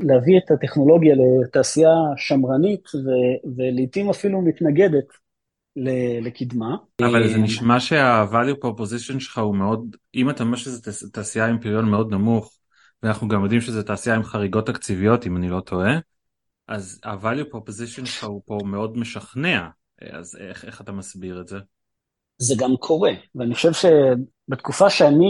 להביא 0.00 0.38
את 0.38 0.50
הטכנולוגיה 0.50 1.14
לתעשייה 1.44 1.94
שמרנית 2.16 2.88
ו, 2.94 3.08
ולעיתים 3.56 4.10
אפילו 4.10 4.42
מתנגדת 4.42 5.04
לקדמה. 6.22 6.76
אבל 7.00 7.28
זה 7.28 7.34
אה, 7.34 7.42
נשמע 7.42 7.80
שה-value 7.80 8.64
proposition 8.64 9.20
שלך 9.20 9.38
הוא 9.38 9.56
מאוד, 9.56 9.96
אם 10.14 10.30
אתה 10.30 10.42
אומר 10.42 10.56
שזו 10.56 10.92
תעשייה 11.12 11.46
עם 11.46 11.58
פריון 11.60 11.90
מאוד 11.90 12.10
נמוך, 12.10 12.58
ואנחנו 13.02 13.28
גם 13.28 13.42
יודעים 13.42 13.60
שזו 13.60 13.82
תעשייה 13.82 14.16
עם 14.16 14.22
חריגות 14.22 14.66
תקציביות 14.66 15.26
אם 15.26 15.36
אני 15.36 15.48
לא 15.48 15.60
טועה, 15.60 15.98
אז 16.68 17.00
ה-value 17.04 17.54
proposition 17.54 18.06
שלך 18.06 18.24
הוא 18.24 18.42
פה 18.46 18.58
מאוד 18.64 18.96
משכנע, 18.96 19.68
אז 20.12 20.36
איך, 20.40 20.64
איך 20.64 20.80
אתה 20.80 20.92
מסביר 20.92 21.40
את 21.40 21.48
זה? 21.48 21.58
זה 22.38 22.54
גם 22.58 22.76
קורה, 22.76 23.12
ואני 23.34 23.54
חושב 23.54 23.72
שבתקופה 23.72 24.90
שאני 24.90 25.26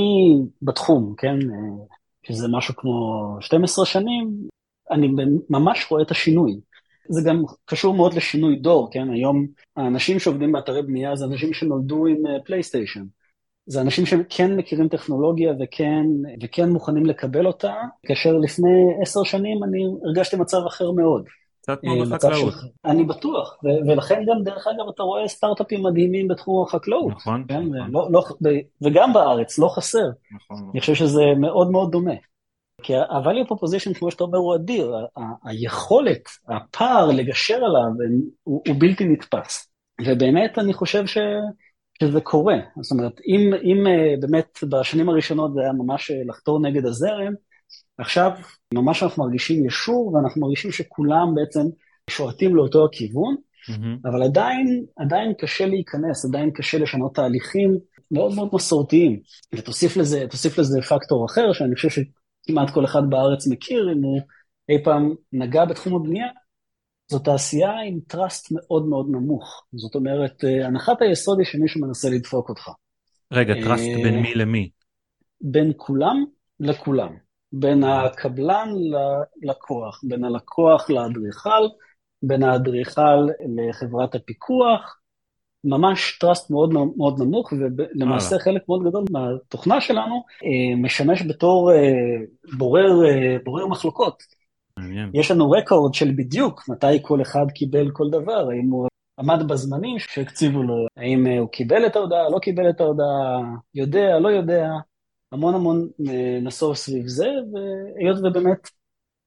בתחום, 0.62 1.14
כן, 1.16 1.36
אה, 1.50 1.84
שזה 2.22 2.46
משהו 2.50 2.74
כמו 2.76 3.36
12 3.40 3.86
שנים, 3.86 4.48
אני 4.90 5.08
ממש 5.50 5.86
רואה 5.90 6.02
את 6.02 6.10
השינוי. 6.10 6.60
זה 7.08 7.20
גם 7.24 7.42
קשור 7.64 7.94
מאוד 7.94 8.14
לשינוי 8.14 8.56
דור, 8.56 8.88
כן? 8.92 9.10
היום 9.10 9.46
האנשים 9.76 10.18
שעובדים 10.18 10.52
באתרי 10.52 10.82
בנייה 10.82 11.16
זה 11.16 11.24
אנשים 11.24 11.52
שנולדו 11.52 12.06
עם 12.06 12.22
פלייסטיישן. 12.44 13.00
אה, 13.00 13.06
זה 13.66 13.80
אנשים 13.80 14.06
שכן 14.06 14.56
מכירים 14.56 14.88
טכנולוגיה 14.88 15.52
וכן, 15.60 16.04
וכן 16.42 16.68
מוכנים 16.68 17.06
לקבל 17.06 17.46
אותה, 17.46 17.74
כאשר 18.06 18.36
לפני 18.36 18.70
עשר 19.02 19.22
שנים 19.24 19.64
אני 19.64 19.84
הרגשתי 20.04 20.36
מצב 20.36 20.66
אחר 20.66 20.90
מאוד. 20.90 21.24
קצת 21.62 21.80
כמו 21.80 21.94
אה, 21.94 22.04
בחקלאות. 22.10 22.54
אני 22.84 23.04
בטוח, 23.04 23.58
ו- 23.64 23.90
ולכן 23.90 24.24
גם 24.26 24.44
דרך 24.44 24.66
אגב 24.66 24.88
אתה 24.94 25.02
רואה 25.02 25.28
סטארט-אפים 25.28 25.82
מדהימים 25.82 26.28
בתחום 26.28 26.66
החקלאות. 26.66 27.12
נכון. 27.12 27.44
כן? 27.48 27.62
נכון. 27.62 27.92
לא, 27.92 28.08
לא, 28.10 28.24
וגם 28.82 29.12
בארץ, 29.12 29.58
לא 29.58 29.68
חסר. 29.68 30.08
נכון. 30.36 30.70
אני 30.72 30.80
חושב 30.80 30.94
שזה 30.94 31.22
מאוד 31.40 31.70
מאוד 31.70 31.90
דומה. 31.90 32.14
כי 32.82 32.94
ה-value 32.96 33.48
proposition, 33.48 33.98
כמו 33.98 34.10
שאתה 34.10 34.24
אומר, 34.24 34.38
הוא 34.38 34.54
אדיר. 34.56 34.92
היכולת, 35.44 36.22
הפער 36.48 37.06
לגשר 37.06 37.54
עליו 37.54 37.90
הוא, 38.42 38.62
בלתי 38.78 39.04
נתפס. 39.04 39.68
ובאמת 40.06 40.58
אני 40.58 40.74
חושב 40.74 41.06
ש... 41.06 41.18
שזה 42.02 42.20
קורה. 42.20 42.56
זאת 42.80 42.92
אומרת, 42.92 43.20
אם, 43.26 43.54
אם 43.54 43.86
אה, 43.86 44.14
באמת 44.20 44.58
בשנים 44.68 45.08
הראשונות 45.08 45.54
זה 45.54 45.60
היה 45.60 45.72
ממש 45.72 46.10
אה, 46.10 46.16
לחתור 46.26 46.60
נגד 46.60 46.86
הזרם, 46.86 47.32
עכשיו 47.98 48.30
ממש 48.74 49.02
אנחנו 49.02 49.24
מרגישים 49.24 49.66
ישור 49.66 50.14
ואנחנו 50.14 50.40
מרגישים 50.40 50.72
שכולם 50.72 51.34
בעצם 51.34 51.60
שועטים 52.10 52.56
לאותו 52.56 52.84
הכיוון, 52.84 53.36
mm-hmm. 53.36 54.08
אבל 54.08 54.22
עדיין, 54.22 54.84
עדיין 54.96 55.32
קשה 55.38 55.66
להיכנס, 55.66 56.24
עדיין 56.24 56.50
קשה 56.50 56.78
לשנות 56.78 57.14
תהליכים 57.14 57.78
מאוד 58.10 58.34
מאוד 58.34 58.48
מסורתיים. 58.52 59.20
ותוסיף 59.54 59.96
לזה, 59.96 60.24
לזה 60.58 60.82
פקטור 60.82 61.26
אחר, 61.26 61.52
שאני 61.52 61.74
חושב 61.74 61.88
שכמעט 62.48 62.70
כל 62.70 62.84
אחד 62.84 63.02
בארץ 63.08 63.46
מכיר, 63.46 63.92
אם 63.92 64.02
הוא 64.02 64.20
אי 64.68 64.84
פעם 64.84 65.14
נגע 65.32 65.64
בתחום 65.64 65.94
הבנייה, 65.94 66.26
זו 67.10 67.18
תעשייה 67.18 67.80
עם 67.80 67.98
trust 68.06 68.48
מאוד 68.52 68.86
מאוד 68.86 69.06
נמוך. 69.10 69.64
זאת 69.72 69.94
אומרת, 69.94 70.44
אה, 70.44 70.66
הנחת 70.66 71.02
היסוד 71.02 71.38
היא 71.38 71.46
שמישהו 71.46 71.80
מנסה 71.80 72.10
לדפוק 72.10 72.48
אותך. 72.48 72.68
רגע, 73.32 73.54
trust 73.54 73.84
אה, 73.84 74.02
בין 74.02 74.22
מי 74.22 74.34
למי? 74.34 74.70
בין 75.40 75.72
כולם 75.76 76.24
לכולם. 76.60 77.16
בין 77.52 77.84
הקבלן 77.84 78.68
ללקוח, 79.42 80.00
בין 80.08 80.24
הלקוח 80.24 80.90
לאדריכל, 80.90 81.68
בין 82.22 82.42
האדריכל 82.42 83.28
לחברת 83.58 84.14
הפיקוח, 84.14 85.00
ממש 85.64 86.18
trust 86.20 86.50
מאוד 86.50 86.72
מאוד 86.96 87.22
נמוך, 87.22 87.52
ולמעשה 87.52 88.38
חלק 88.38 88.62
מאוד 88.68 88.82
גדול 88.88 89.04
מהתוכנה 89.10 89.80
שלנו 89.80 90.24
אה, 90.44 90.76
משמש 90.82 91.22
בתור 91.22 91.72
בורר, 92.58 92.90
בורר 93.44 93.66
מחלוקות. 93.66 94.22
מעניין. 94.78 95.10
יש 95.14 95.30
לנו 95.30 95.50
רקורד 95.50 95.94
של 95.94 96.12
בדיוק 96.16 96.68
מתי 96.68 97.02
כל 97.02 97.22
אחד 97.22 97.46
קיבל 97.54 97.90
כל 97.92 98.10
דבר, 98.10 98.50
האם 98.50 98.68
הוא 98.70 98.88
עמד 99.18 99.48
בזמנים 99.48 99.98
שהקציבו 99.98 100.62
לו, 100.62 100.86
האם 100.96 101.26
אה, 101.26 101.38
הוא 101.38 101.48
קיבל 101.48 101.86
את 101.86 101.96
ההודעה, 101.96 102.28
לא 102.28 102.38
קיבל 102.38 102.70
את 102.70 102.80
ההודעה, 102.80 103.40
יודע, 103.74 104.18
לא 104.18 104.28
יודע, 104.28 104.70
המון 105.32 105.54
המון 105.54 105.88
אה, 106.08 106.38
נסוב 106.42 106.74
סביב 106.74 107.06
זה, 107.06 107.28
והיות 107.52 108.18
ובאמת 108.18 108.68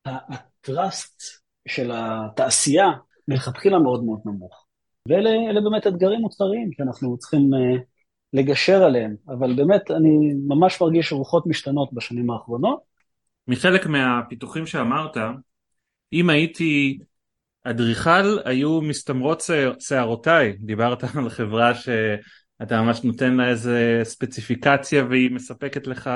הטראסט 0.05 1.21
של 1.67 1.91
התעשייה 1.93 2.87
מלכתחילה 3.27 3.79
מאוד 3.79 4.03
מאוד 4.03 4.19
נמוך. 4.25 4.65
ואלה 5.09 5.61
באמת 5.61 5.87
אתגרים 5.87 6.19
מוצריים 6.19 6.69
שאנחנו 6.77 7.17
צריכים 7.17 7.53
uh, 7.53 7.79
לגשר 8.33 8.83
עליהם, 8.83 9.15
אבל 9.27 9.55
באמת 9.55 9.91
אני 9.91 10.33
ממש 10.47 10.81
מרגיש 10.81 11.11
רוחות 11.11 11.47
משתנות 11.47 11.93
בשנים 11.93 12.29
האחרונות, 12.29 12.91
מחלק 13.47 13.85
מהפיתוחים 13.85 14.65
שאמרת, 14.65 15.17
אם 16.13 16.29
הייתי 16.29 16.99
אדריכל, 17.63 18.39
היו 18.45 18.81
מסתמרות 18.81 19.43
שערותיי. 19.79 20.53
דיברת 20.59 21.03
על 21.15 21.29
חברה 21.29 21.75
שאתה 21.75 22.81
ממש 22.81 23.03
נותן 23.03 23.33
לה 23.33 23.49
איזה 23.49 24.01
ספציפיקציה 24.03 25.05
והיא 25.09 25.31
מספקת 25.31 25.87
לך 25.87 26.09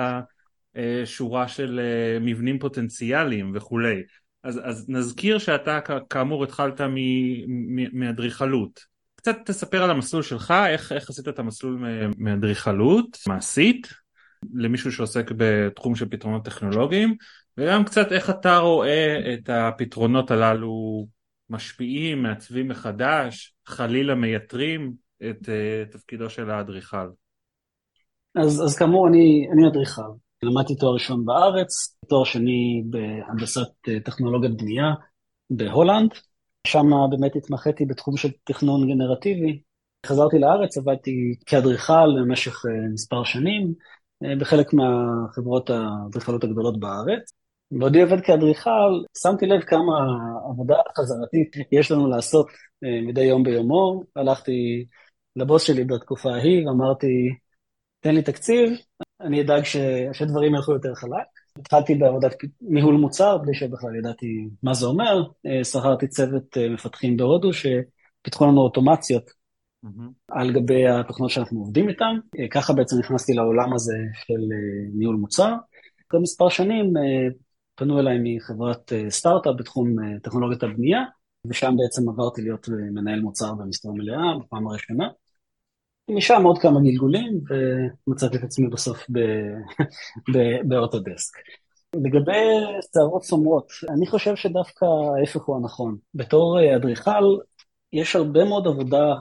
אה, 0.77 1.01
שורה 1.05 1.47
של 1.47 1.79
אה, 1.79 2.19
מבנים 2.19 2.59
פוטנציאליים 2.59 3.51
וכולי. 3.55 4.03
אז, 4.45 4.61
אז 4.63 4.85
נזכיר 4.89 5.37
שאתה 5.37 5.79
כאמור 6.09 6.43
התחלת 6.43 6.81
מאדריכלות. 7.93 8.79
קצת 9.15 9.35
תספר 9.45 9.83
על 9.83 9.91
המסלול 9.91 10.23
שלך, 10.23 10.53
איך, 10.67 10.91
איך 10.91 11.09
עשית 11.09 11.27
את 11.27 11.39
המסלול 11.39 11.83
מאדריכלות 12.17 13.17
מעשית, 13.27 13.87
למישהו 14.53 14.91
שעוסק 14.91 15.31
בתחום 15.37 15.95
של 15.95 16.09
פתרונות 16.09 16.45
טכנולוגיים, 16.45 17.15
וגם 17.57 17.83
קצת 17.83 18.11
איך 18.11 18.29
אתה 18.29 18.57
רואה 18.57 19.33
את 19.33 19.49
הפתרונות 19.49 20.31
הללו 20.31 21.07
משפיעים, 21.49 22.23
מעצבים 22.23 22.67
מחדש, 22.67 23.53
חלילה 23.65 24.15
מייתרים 24.15 24.93
את 25.29 25.41
uh, 25.41 25.91
תפקידו 25.91 26.29
של 26.29 26.49
האדריכל. 26.49 27.07
אז, 28.35 28.61
אז 28.61 28.77
כאמור, 28.77 29.07
אני, 29.07 29.67
אדריכל. 29.67 30.24
למדתי 30.45 30.75
תואר 30.75 30.93
ראשון 30.93 31.25
בארץ, 31.25 31.97
תואר 32.07 32.23
שני 32.23 32.83
בהנדסת 32.89 33.67
אה, 33.87 33.99
טכנולוגיית 33.99 34.57
בנייה 34.57 34.93
בהולנד. 35.49 36.09
שם 36.67 36.87
באמת 37.09 37.35
התמחיתי 37.35 37.85
בתחום 37.85 38.17
של 38.17 38.29
תכנון 38.43 38.87
גנרטיבי. 38.87 39.61
חזרתי 40.05 40.39
לארץ, 40.39 40.77
עבדתי 40.77 41.35
כאדריכל 41.45 42.21
במשך 42.21 42.65
אה, 42.65 42.87
מספר 42.93 43.23
שנים. 43.23 43.73
אה, 44.23 44.35
בחלק 44.35 44.73
מהחברות 44.73 45.69
האדריכלות 45.69 46.43
הגדולות 46.43 46.79
בארץ. 46.79 47.31
בעודי 47.71 48.01
עובד 48.01 48.21
כאדריכל, 48.21 49.03
שמתי 49.17 49.45
לב 49.45 49.61
כמה 49.61 49.93
עבודה 50.49 50.75
חזרתית 50.97 51.55
יש 51.71 51.91
לנו 51.91 52.09
לעשות 52.09 52.47
מדי 52.81 53.23
יום 53.23 53.43
ביומו. 53.43 54.03
הלכתי 54.15 54.85
לבוס 55.35 55.63
שלי 55.63 55.83
בתקופה 55.83 56.31
ההיא, 56.31 56.67
ואמרתי, 56.67 57.07
תן 57.99 58.15
לי 58.15 58.21
תקציב, 58.21 58.69
אני 59.21 59.41
אדאג 59.41 59.63
ש... 59.63 59.77
שדברים 60.13 60.55
ילכו 60.55 60.71
יותר 60.73 60.95
חלק. 60.95 61.25
התחלתי 61.59 61.95
בעבודת 61.95 62.35
ניהול 62.61 62.95
מוצר, 62.95 63.37
בלי 63.37 63.53
שבכלל 63.53 63.95
ידעתי 63.95 64.47
מה 64.63 64.73
זה 64.73 64.85
אומר. 64.85 65.23
שכרתי 65.63 66.07
צוות 66.07 66.57
מפתחים 66.73 67.17
בהודו, 67.17 67.49
שפיתחו 67.53 68.45
לנו 68.45 68.61
אוטומציות 68.61 69.29
mm-hmm. 69.85 70.11
על 70.31 70.53
גבי 70.53 70.87
התוכנות 70.87 71.29
שאנחנו 71.29 71.59
עובדים 71.59 71.89
איתן. 71.89 72.15
ככה 72.51 72.73
בעצם 72.73 72.99
נכנסתי 72.99 73.33
לעולם 73.33 73.73
הזה 73.73 73.97
של 74.13 74.41
ניהול 74.97 75.15
מוצר. 75.15 75.53
אחרי 76.09 76.21
מספר 76.21 76.49
שנים 76.49 76.93
פנו 77.75 77.99
אליי 77.99 78.17
מחברת 78.23 78.91
סטארט-אפ 79.09 79.53
בתחום 79.57 79.95
טכנולוגיית 80.23 80.63
הבנייה, 80.63 80.99
ושם 81.47 81.73
בעצם 81.77 82.09
עברתי 82.09 82.41
להיות 82.41 82.67
מנהל 82.93 83.21
מוצר 83.21 83.53
במשרה 83.53 83.91
מלאה 83.93 84.39
בפעם 84.39 84.67
הראשונה. 84.67 85.07
משם 86.09 86.43
עוד 86.43 86.57
כמה 86.57 86.79
גלגולים, 86.81 87.39
ומצאתי 88.07 88.37
את 88.37 88.43
עצמי 88.43 88.67
בסוף 88.67 89.05
באוטודסק. 90.67 91.33
לגבי 91.95 92.43
שערות 92.93 93.23
סומרות, 93.23 93.67
אני 93.89 94.07
חושב 94.07 94.35
שדווקא 94.35 94.85
ההפך 94.85 95.41
הוא 95.41 95.55
הנכון. 95.55 95.97
בתור 96.13 96.75
אדריכל, 96.75 97.37
יש 97.93 98.15
הרבה 98.15 98.45
מאוד 98.45 98.67
עבודה 98.67 99.13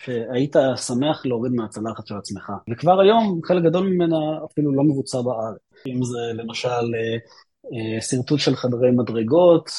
שהיית 0.00 0.56
שמח 0.76 1.26
להוריד 1.26 1.52
מהצלחת 1.52 2.06
של 2.06 2.14
עצמך. 2.16 2.52
וכבר 2.70 3.00
היום 3.00 3.40
חלק 3.44 3.62
גדול 3.64 3.86
ממנה 3.86 4.16
אפילו 4.52 4.72
לא 4.72 4.82
מבוצע 4.84 5.18
בארץ. 5.22 5.58
אם 5.86 6.04
זה 6.04 6.42
למשל 6.42 6.84
שרטוט 8.00 8.40
של 8.40 8.56
חדרי 8.56 8.90
מדרגות, 8.90 9.70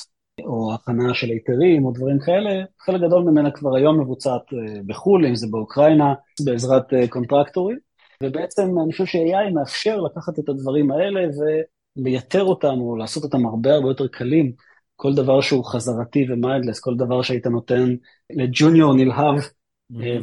או 0.43 0.73
הכנה 0.73 1.13
של 1.13 1.27
היתרים 1.27 1.85
או 1.85 1.91
דברים 1.91 2.19
כאלה, 2.19 2.63
חלק 2.79 3.01
גדול 3.01 3.23
ממנה 3.23 3.51
כבר 3.51 3.75
היום 3.75 3.99
מבוצעת 4.01 4.41
בחו"ל, 4.85 5.25
אם 5.25 5.35
זה 5.35 5.47
באוקראינה, 5.51 6.13
בעזרת 6.45 6.83
קונטרקטורים, 7.09 7.77
ובעצם 8.23 8.79
אני 8.83 8.91
חושב 8.91 9.05
ש-AI 9.05 9.53
מאפשר 9.53 10.01
לקחת 10.01 10.39
את 10.39 10.49
הדברים 10.49 10.91
האלה 10.91 11.19
ולייתר 11.97 12.43
אותם, 12.43 12.75
או 12.79 12.95
לעשות 12.95 13.23
אותם 13.23 13.45
הרבה 13.45 13.73
הרבה 13.73 13.87
יותר 13.87 14.07
קלים. 14.07 14.51
כל 14.95 15.13
דבר 15.13 15.41
שהוא 15.41 15.65
חזרתי 15.65 16.25
ו 16.29 16.34
mindless, 16.34 16.79
כל 16.79 16.95
דבר 16.97 17.21
שהיית 17.21 17.47
נותן 17.47 17.95
לג'וניור 18.29 18.93
נלהב 18.93 19.35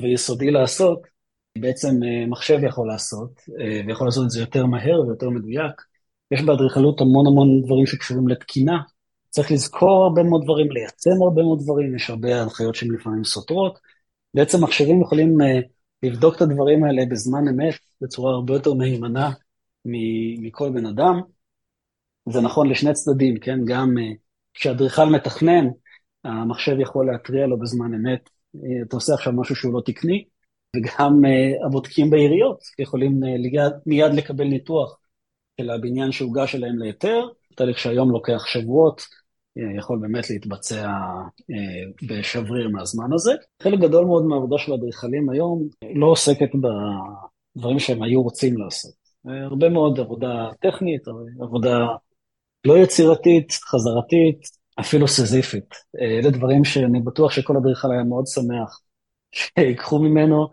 ויסודי 0.01 0.51
לעשות, 0.51 1.03
בעצם 1.59 1.88
מחשב 2.29 2.59
יכול 2.64 2.88
לעשות, 2.88 3.40
ויכול 3.87 4.07
לעשות 4.07 4.25
את 4.25 4.31
זה 4.31 4.40
יותר 4.40 4.66
מהר 4.66 5.01
ויותר 5.01 5.31
מדויק. 5.31 5.72
יש 6.31 6.42
באדריכלות 6.42 7.01
המון 7.01 7.27
המון 7.27 7.62
דברים 7.62 7.87
שקשורים 7.87 8.29
לתקינה, 8.29 8.79
צריך 9.32 9.52
לזכור 9.52 10.04
הרבה 10.04 10.22
מאוד 10.22 10.42
דברים, 10.44 10.72
ליישם 10.72 11.22
הרבה 11.22 11.42
מאוד 11.42 11.60
דברים, 11.62 11.96
יש 11.96 12.10
הרבה 12.10 12.42
הנחיות 12.42 12.74
שהן 12.74 12.90
לפעמים 12.90 13.24
סותרות. 13.24 13.78
בעצם 14.34 14.64
מחשבים 14.64 15.02
יכולים 15.02 15.38
לבדוק 16.02 16.36
את 16.36 16.42
הדברים 16.42 16.84
האלה 16.84 17.02
בזמן 17.10 17.48
אמת, 17.48 17.74
בצורה 18.00 18.32
הרבה 18.32 18.54
יותר 18.54 18.74
מהימנה 18.74 19.30
מכל 20.38 20.70
בן 20.70 20.86
אדם. 20.86 21.20
זה 22.28 22.40
נכון 22.40 22.70
לשני 22.70 22.92
צדדים, 22.92 23.38
כן? 23.38 23.58
גם 23.64 23.94
כשאדריכל 24.54 25.04
מתכנן, 25.04 25.68
המחשב 26.24 26.80
יכול 26.80 27.12
להתריע 27.12 27.46
לו 27.46 27.58
בזמן 27.58 27.94
אמת, 27.94 28.30
אתה 28.86 28.96
עושה 28.96 29.14
עכשיו 29.14 29.32
משהו 29.32 29.56
שהוא 29.56 29.74
לא 29.74 29.80
תקני, 29.84 30.24
וגם 30.76 31.22
הבודקים 31.66 32.10
בעיריות 32.10 32.58
יכולים 32.78 33.20
מיד 33.86 34.14
לקבל 34.14 34.44
ניתוח 34.44 34.98
של 35.60 35.70
הבניין 35.70 36.12
שהוגש 36.12 36.54
אליהם 36.54 36.78
להיתר, 36.78 37.24
תהליך 37.56 37.78
שהיום 37.78 38.10
לוקח 38.10 38.46
שבועות, 38.46 39.02
יכול 39.56 39.98
באמת 39.98 40.30
להתבצע 40.30 40.88
בשבריר 42.08 42.68
מהזמן 42.68 43.12
הזה. 43.12 43.32
חלק 43.62 43.78
גדול 43.80 44.04
מאוד 44.06 44.24
מהעבודה 44.24 44.58
של 44.58 44.72
האדריכלים 44.72 45.30
היום 45.30 45.68
לא 45.94 46.06
עוסקת 46.06 46.48
בדברים 46.54 47.78
שהם 47.78 48.02
היו 48.02 48.22
רוצים 48.22 48.56
לעשות. 48.56 48.92
הרבה 49.50 49.68
מאוד 49.68 50.00
עבודה 50.00 50.48
טכנית, 50.60 51.02
עבודה 51.42 51.86
לא 52.64 52.78
יצירתית, 52.78 53.52
חזרתית, 53.52 54.40
אפילו 54.80 55.08
סזיפית. 55.08 55.74
אלה 56.00 56.30
דברים 56.30 56.64
שאני 56.64 57.00
בטוח 57.00 57.32
שכל 57.32 57.56
אדריכל 57.56 57.92
היה 57.92 58.04
מאוד 58.04 58.26
שמח 58.26 58.80
שיקחו 59.32 59.98
ממנו 59.98 60.48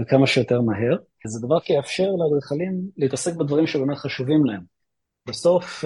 וכמה 0.00 0.26
שיותר 0.26 0.60
מהר. 0.60 0.96
זה 1.26 1.46
דבר 1.46 1.60
שיאפשר 1.60 2.08
לאדריכלים 2.18 2.80
להתעסק 2.96 3.34
בדברים 3.34 3.66
שבאמת 3.66 3.96
חשובים 3.96 4.44
להם. 4.44 4.60
בסוף 5.28 5.84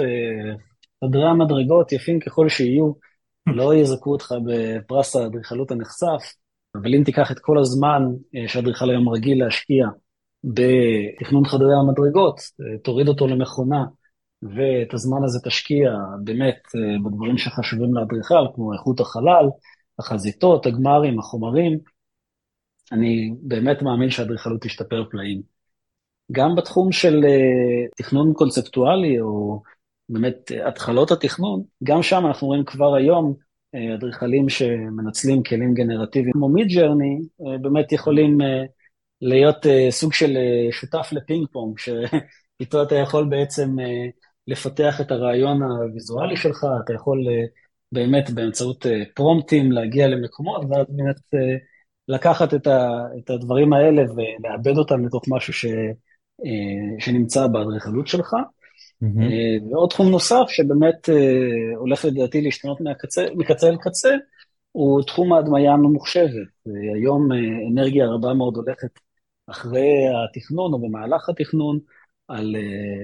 חדרי 1.04 1.28
המדרגות, 1.28 1.92
יפים 1.92 2.20
ככל 2.20 2.48
שיהיו, 2.48 2.92
לא 3.58 3.74
יזכו 3.74 4.12
אותך 4.12 4.34
בפרס 4.46 5.16
האדריכלות 5.16 5.70
הנחשף, 5.70 6.34
אבל 6.74 6.94
אם 6.94 7.02
תיקח 7.04 7.30
את 7.32 7.38
כל 7.38 7.58
הזמן 7.58 8.02
שאדריכל 8.46 8.90
היום 8.90 9.08
רגיל 9.08 9.44
להשקיע 9.44 9.86
בתכנון 10.44 11.44
חדרי 11.44 11.74
המדרגות, 11.80 12.40
תוריד 12.84 13.08
אותו 13.08 13.26
למכונה, 13.26 13.84
ואת 14.42 14.94
הזמן 14.94 15.24
הזה 15.24 15.38
תשקיע 15.44 15.90
באמת 16.24 16.58
בדברים 17.04 17.38
שחשובים 17.38 17.94
לאדריכל, 17.94 18.46
כמו 18.54 18.72
איכות 18.72 19.00
החלל, 19.00 19.46
החזיתות, 19.98 20.66
הגמרים, 20.66 21.18
החומרים, 21.18 21.78
אני 22.92 23.34
באמת 23.42 23.82
מאמין 23.82 24.10
שהאדריכלות 24.10 24.62
תשתפר 24.62 25.04
פלאים. 25.10 25.42
גם 26.32 26.54
בתחום 26.54 26.92
של 26.92 27.24
תכנון 27.96 28.32
קונספטואלי, 28.34 29.20
או 29.20 29.62
באמת 30.08 30.50
התחלות 30.64 31.10
התכנון, 31.10 31.62
גם 31.84 32.02
שם 32.02 32.26
אנחנו 32.26 32.46
רואים 32.46 32.64
כבר 32.64 32.94
היום 32.94 33.34
אדריכלים 33.94 34.48
שמנצלים 34.48 35.42
כלים 35.42 35.74
גנרטיביים 35.74 36.32
כמו 36.32 36.48
מידג'רני, 36.48 37.18
באמת 37.60 37.92
יכולים 37.92 38.38
להיות 39.20 39.66
סוג 39.90 40.12
של 40.12 40.36
שותף 40.70 41.08
לפינג 41.12 41.46
פונג, 41.52 41.78
שאיתו 41.78 42.82
אתה 42.82 42.94
יכול 42.94 43.24
בעצם 43.28 43.76
לפתח 44.46 45.00
את 45.00 45.10
הרעיון 45.10 45.62
הוויזואלי 45.62 46.36
שלך, 46.36 46.66
אתה 46.84 46.92
יכול 46.92 47.18
באמת 47.92 48.30
באמצעות 48.30 48.86
פרומפטים 49.14 49.72
להגיע 49.72 50.08
למקומות, 50.08 50.62
ואז 50.70 50.86
באמת 50.88 51.16
לקחת 52.08 52.54
את 53.18 53.30
הדברים 53.30 53.72
האלה 53.72 54.02
ולעבד 54.12 54.78
אותם 54.78 55.06
לתוך 55.06 55.22
משהו 55.28 55.52
ש, 55.52 55.66
שנמצא 56.98 57.46
באדריכלות 57.46 58.06
שלך. 58.06 58.34
Mm-hmm. 59.02 59.72
ועוד 59.72 59.90
תחום 59.90 60.08
נוסף 60.08 60.44
שבאמת 60.48 61.08
הולך 61.76 62.04
לדעתי 62.04 62.40
להשתנות 62.40 62.78
מקצה, 63.36 63.68
אל 63.68 63.76
קצה, 63.76 64.14
הוא 64.72 65.02
תחום 65.02 65.32
ההדמיה 65.32 65.72
הממוחשבת. 65.72 66.48
היום 66.94 67.28
אנרגיה 67.72 68.06
רבה 68.06 68.34
מאוד 68.34 68.56
הולכת 68.56 68.98
אחרי 69.46 69.90
התכנון 70.24 70.72
או 70.72 70.78
במהלך 70.78 71.28
התכנון, 71.28 71.78
על 72.28 72.56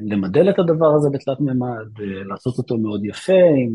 למדל 0.02 0.50
את 0.50 0.58
הדבר 0.58 0.94
הזה 0.96 1.08
בתלת 1.12 1.40
מימד, 1.40 2.00
לעשות 2.28 2.58
אותו 2.58 2.78
מאוד 2.78 3.04
יפה, 3.04 3.32
עם 3.56 3.74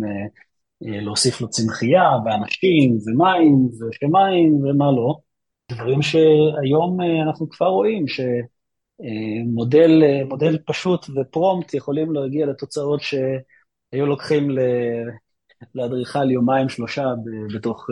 להוסיף 0.81 1.41
לו 1.41 1.49
צמחייה 1.49 2.09
ואנשים 2.25 2.97
ומים 3.05 3.69
ושמיים 3.79 4.65
ומה 4.65 4.91
לא. 4.91 5.15
דברים 5.71 6.01
שהיום 6.01 6.97
אנחנו 7.27 7.49
כבר 7.49 7.67
רואים 7.67 8.07
ש... 8.07 8.19
מודל, 9.45 10.03
מודל 10.29 10.57
פשוט 10.65 11.05
ופרומפט 11.15 11.73
יכולים 11.73 12.13
להגיע 12.13 12.45
לתוצאות 12.45 13.01
שהיו 13.01 14.05
לוקחים 14.05 14.49
לאדריכל 15.75 16.31
יומיים 16.31 16.69
שלושה 16.69 17.05
בתוך 17.53 17.87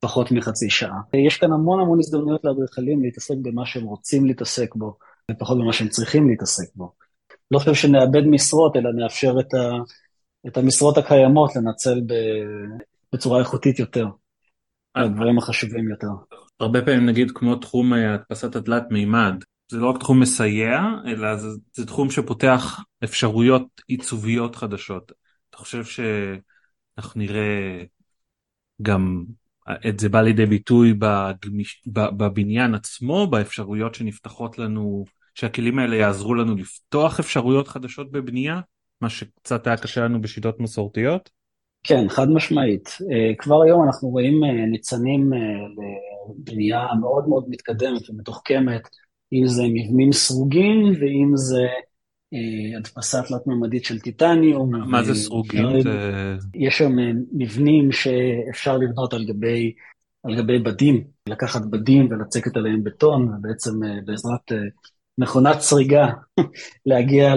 פחות 0.00 0.32
מחצי 0.32 0.70
שעה. 0.70 1.00
יש 1.14 1.38
כאן 1.38 1.52
המון 1.52 1.80
המון 1.80 1.98
הזדמנויות 1.98 2.44
לאדריכלים 2.44 3.02
להתעסק 3.02 3.34
במה 3.42 3.66
שהם 3.66 3.84
רוצים 3.84 4.26
להתעסק 4.26 4.74
בו, 4.74 4.96
ופחות 5.30 5.58
במה 5.58 5.72
שהם 5.72 5.88
צריכים 5.88 6.28
להתעסק 6.28 6.74
בו. 6.74 6.92
לא 7.50 7.58
חושב 7.58 7.74
שנאבד 7.74 8.26
משרות, 8.26 8.76
אלא 8.76 8.90
נאפשר 8.92 9.34
את, 9.40 9.54
ה, 9.54 9.70
את 10.46 10.56
המשרות 10.56 10.98
הקיימות 10.98 11.56
לנצל 11.56 12.00
בצורה 13.12 13.40
איכותית 13.40 13.78
יותר, 13.78 14.06
הדברים 14.94 15.38
החשובים 15.38 15.90
יותר. 15.90 16.08
הרבה 16.60 16.82
פעמים 16.82 17.06
נגיד 17.06 17.30
כמו 17.34 17.56
תחום 17.56 17.92
הדפסת 17.92 18.56
התלת 18.56 18.82
מימד, 18.90 19.34
זה 19.68 19.78
לא 19.78 19.90
רק 19.90 19.98
תחום 19.98 20.20
מסייע, 20.20 20.80
אלא 21.06 21.36
זה, 21.36 21.48
זה 21.72 21.86
תחום 21.86 22.10
שפותח 22.10 22.80
אפשרויות 23.04 23.66
עיצוביות 23.88 24.56
חדשות. 24.56 25.12
אתה 25.50 25.58
חושב 25.58 25.84
שאנחנו 25.84 27.20
נראה 27.20 27.82
גם 28.82 29.24
את 29.88 30.00
זה 30.00 30.08
בא 30.08 30.20
לידי 30.20 30.46
ביטוי 30.46 30.94
בגמיש, 30.98 31.82
בבניין 31.86 32.74
עצמו, 32.74 33.26
באפשרויות 33.26 33.94
שנפתחות 33.94 34.58
לנו, 34.58 35.04
שהכלים 35.34 35.78
האלה 35.78 35.96
יעזרו 35.96 36.34
לנו 36.34 36.54
לפתוח 36.54 37.20
אפשרויות 37.20 37.68
חדשות 37.68 38.12
בבנייה, 38.12 38.60
מה 39.00 39.10
שקצת 39.10 39.66
היה 39.66 39.76
קשה 39.76 40.04
לנו 40.04 40.20
בשיטות 40.20 40.60
מסורתיות? 40.60 41.30
כן, 41.82 42.08
חד 42.08 42.28
משמעית. 42.28 42.88
כבר 43.38 43.62
היום 43.62 43.84
אנחנו 43.84 44.08
רואים 44.08 44.44
ניצנים 44.70 45.30
לבנייה 46.38 46.86
מאוד 47.00 47.28
מאוד 47.28 47.44
מתקדמת 47.48 48.10
ומתוחכמת. 48.10 48.88
אם 49.34 49.46
זה 49.46 49.62
מבנים 49.74 50.12
סרוגים, 50.12 50.92
ואם 51.00 51.32
זה 51.34 51.66
אה, 52.34 52.78
הדפסה 52.78 53.22
תלת-ממדית 53.22 53.84
של 53.84 54.00
טיטניום. 54.00 54.74
מה 54.90 55.02
זה 55.02 55.14
סרוגים? 55.14 55.66
יש 56.54 56.78
שם 56.78 56.92
מבנים 57.32 57.92
שאפשר 57.92 58.76
לבנות 58.76 59.14
על 59.14 59.24
גבי 59.24 59.72
על 60.24 60.36
גבי 60.36 60.58
בדים, 60.58 61.04
לקחת 61.28 61.62
בדים 61.70 62.08
ולצקת 62.10 62.56
עליהם 62.56 62.84
בטון, 62.84 63.28
ובעצם 63.28 63.72
בעזרת 64.04 64.52
מכונת 65.18 65.60
סריגה 65.60 66.06
להגיע 66.86 67.34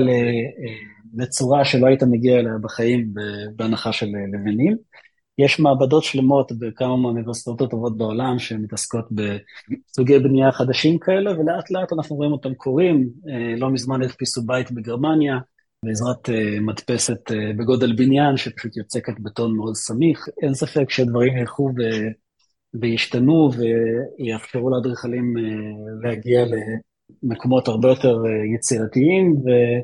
לצורה 1.17 1.65
שלא 1.65 1.87
היית 1.87 2.03
מגיע 2.03 2.39
אליה 2.39 2.53
בחיים 2.61 3.13
בהנחה 3.55 3.93
של 3.93 4.05
לבנים. 4.33 4.77
יש 5.37 5.59
מעבדות 5.59 6.03
שלמות 6.03 6.51
בכמה 6.59 6.97
מהאוניברסיטאות 6.97 7.61
הטובות 7.61 7.97
בעולם 7.97 8.39
שמתעסקות 8.39 9.05
בסוגי 9.11 10.19
בנייה 10.19 10.51
חדשים 10.51 10.99
כאלה, 10.99 11.31
ולאט 11.39 11.71
לאט 11.71 11.93
אנחנו 11.93 12.15
רואים 12.15 12.31
אותם 12.31 12.53
קורים. 12.53 13.09
לא 13.57 13.69
מזמן 13.69 14.01
הדפיסו 14.01 14.41
בית 14.45 14.71
בגרמניה, 14.71 15.37
בעזרת 15.85 16.29
מדפסת 16.61 17.31
בגודל 17.57 17.95
בניין, 17.95 18.37
שפשוט 18.37 18.77
יוצקת 18.77 19.19
בטון 19.19 19.55
מאוד 19.55 19.75
סמיך. 19.75 20.25
אין 20.41 20.53
ספק 20.53 20.89
שדברים 20.89 21.37
ילכו 21.37 21.69
וישתנו 22.81 23.49
ויאפשרו 23.53 24.69
לאדריכלים 24.69 25.33
להגיע 26.03 26.45
למקומות 27.23 27.67
הרבה 27.67 27.89
יותר 27.89 28.17
יצירתיים 28.55 29.35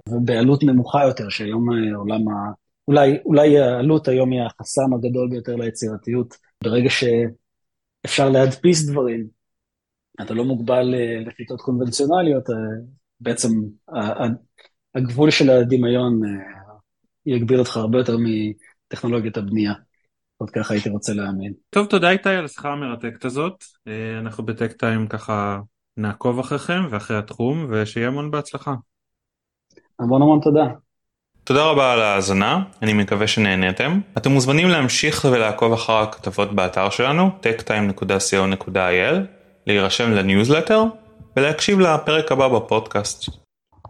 ובעלות 0.09 0.63
נמוכה 0.63 1.03
יותר, 1.03 1.29
שהיום 1.29 1.69
עולם 1.95 2.27
ה... 2.27 2.62
אולי, 2.87 3.17
אולי 3.25 3.59
העלות 3.59 4.07
היום 4.07 4.31
היא 4.31 4.41
החסם 4.41 4.93
הגדול 4.93 5.29
ביותר 5.29 5.55
ליצירתיות. 5.55 6.37
ברגע 6.63 6.89
שאפשר 6.89 8.29
להדפיס 8.29 8.89
דברים, 8.89 9.27
אתה 10.21 10.33
לא 10.33 10.45
מוגבל 10.45 10.93
לשיטות 11.25 11.61
קונבנציונליות, 11.61 12.43
בעצם 13.19 13.49
הגבול 14.95 15.31
של 15.31 15.49
הדמיון 15.49 16.21
יגביל 17.25 17.59
אותך 17.59 17.77
הרבה 17.77 17.97
יותר 17.97 18.17
מטכנולוגיית 18.19 19.37
הבנייה. 19.37 19.73
עוד 20.37 20.49
ככה 20.49 20.73
הייתי 20.73 20.89
רוצה 20.89 21.13
להאמין. 21.13 21.53
טוב, 21.69 21.87
תודה 21.87 22.09
איתי 22.09 22.29
על 22.29 22.45
השיחה 22.45 22.69
המרתקת 22.69 23.25
הזאת. 23.25 23.63
אנחנו 24.19 24.45
ב 24.45 24.71
TechTime 24.71 25.07
ככה 25.07 25.59
נעקוב 25.97 26.39
אחריכם 26.39 26.81
ואחרי 26.91 27.17
התחום, 27.17 27.65
ושיהיה 27.69 28.07
המון 28.07 28.31
בהצלחה. 28.31 28.73
המון 29.99 30.21
המון 30.21 30.39
תודה. 30.43 30.65
תודה 31.45 31.63
רבה 31.63 31.93
על 31.93 32.01
ההאזנה, 32.01 32.59
אני 32.81 32.93
מקווה 32.93 33.27
שנהניתם. 33.27 33.99
אתם 34.17 34.31
מוזמנים 34.31 34.69
להמשיך 34.69 35.25
ולעקוב 35.31 35.73
אחר 35.73 35.93
הכתבות 35.93 36.55
באתר 36.55 36.89
שלנו, 36.89 37.29
techtime.co.il, 37.43 39.15
להירשם 39.67 40.11
לניוזלטר 40.11 40.83
ולהקשיב 41.37 41.79
לפרק 41.79 42.31
הבא 42.31 42.47
בפודקאסט. 42.47 43.42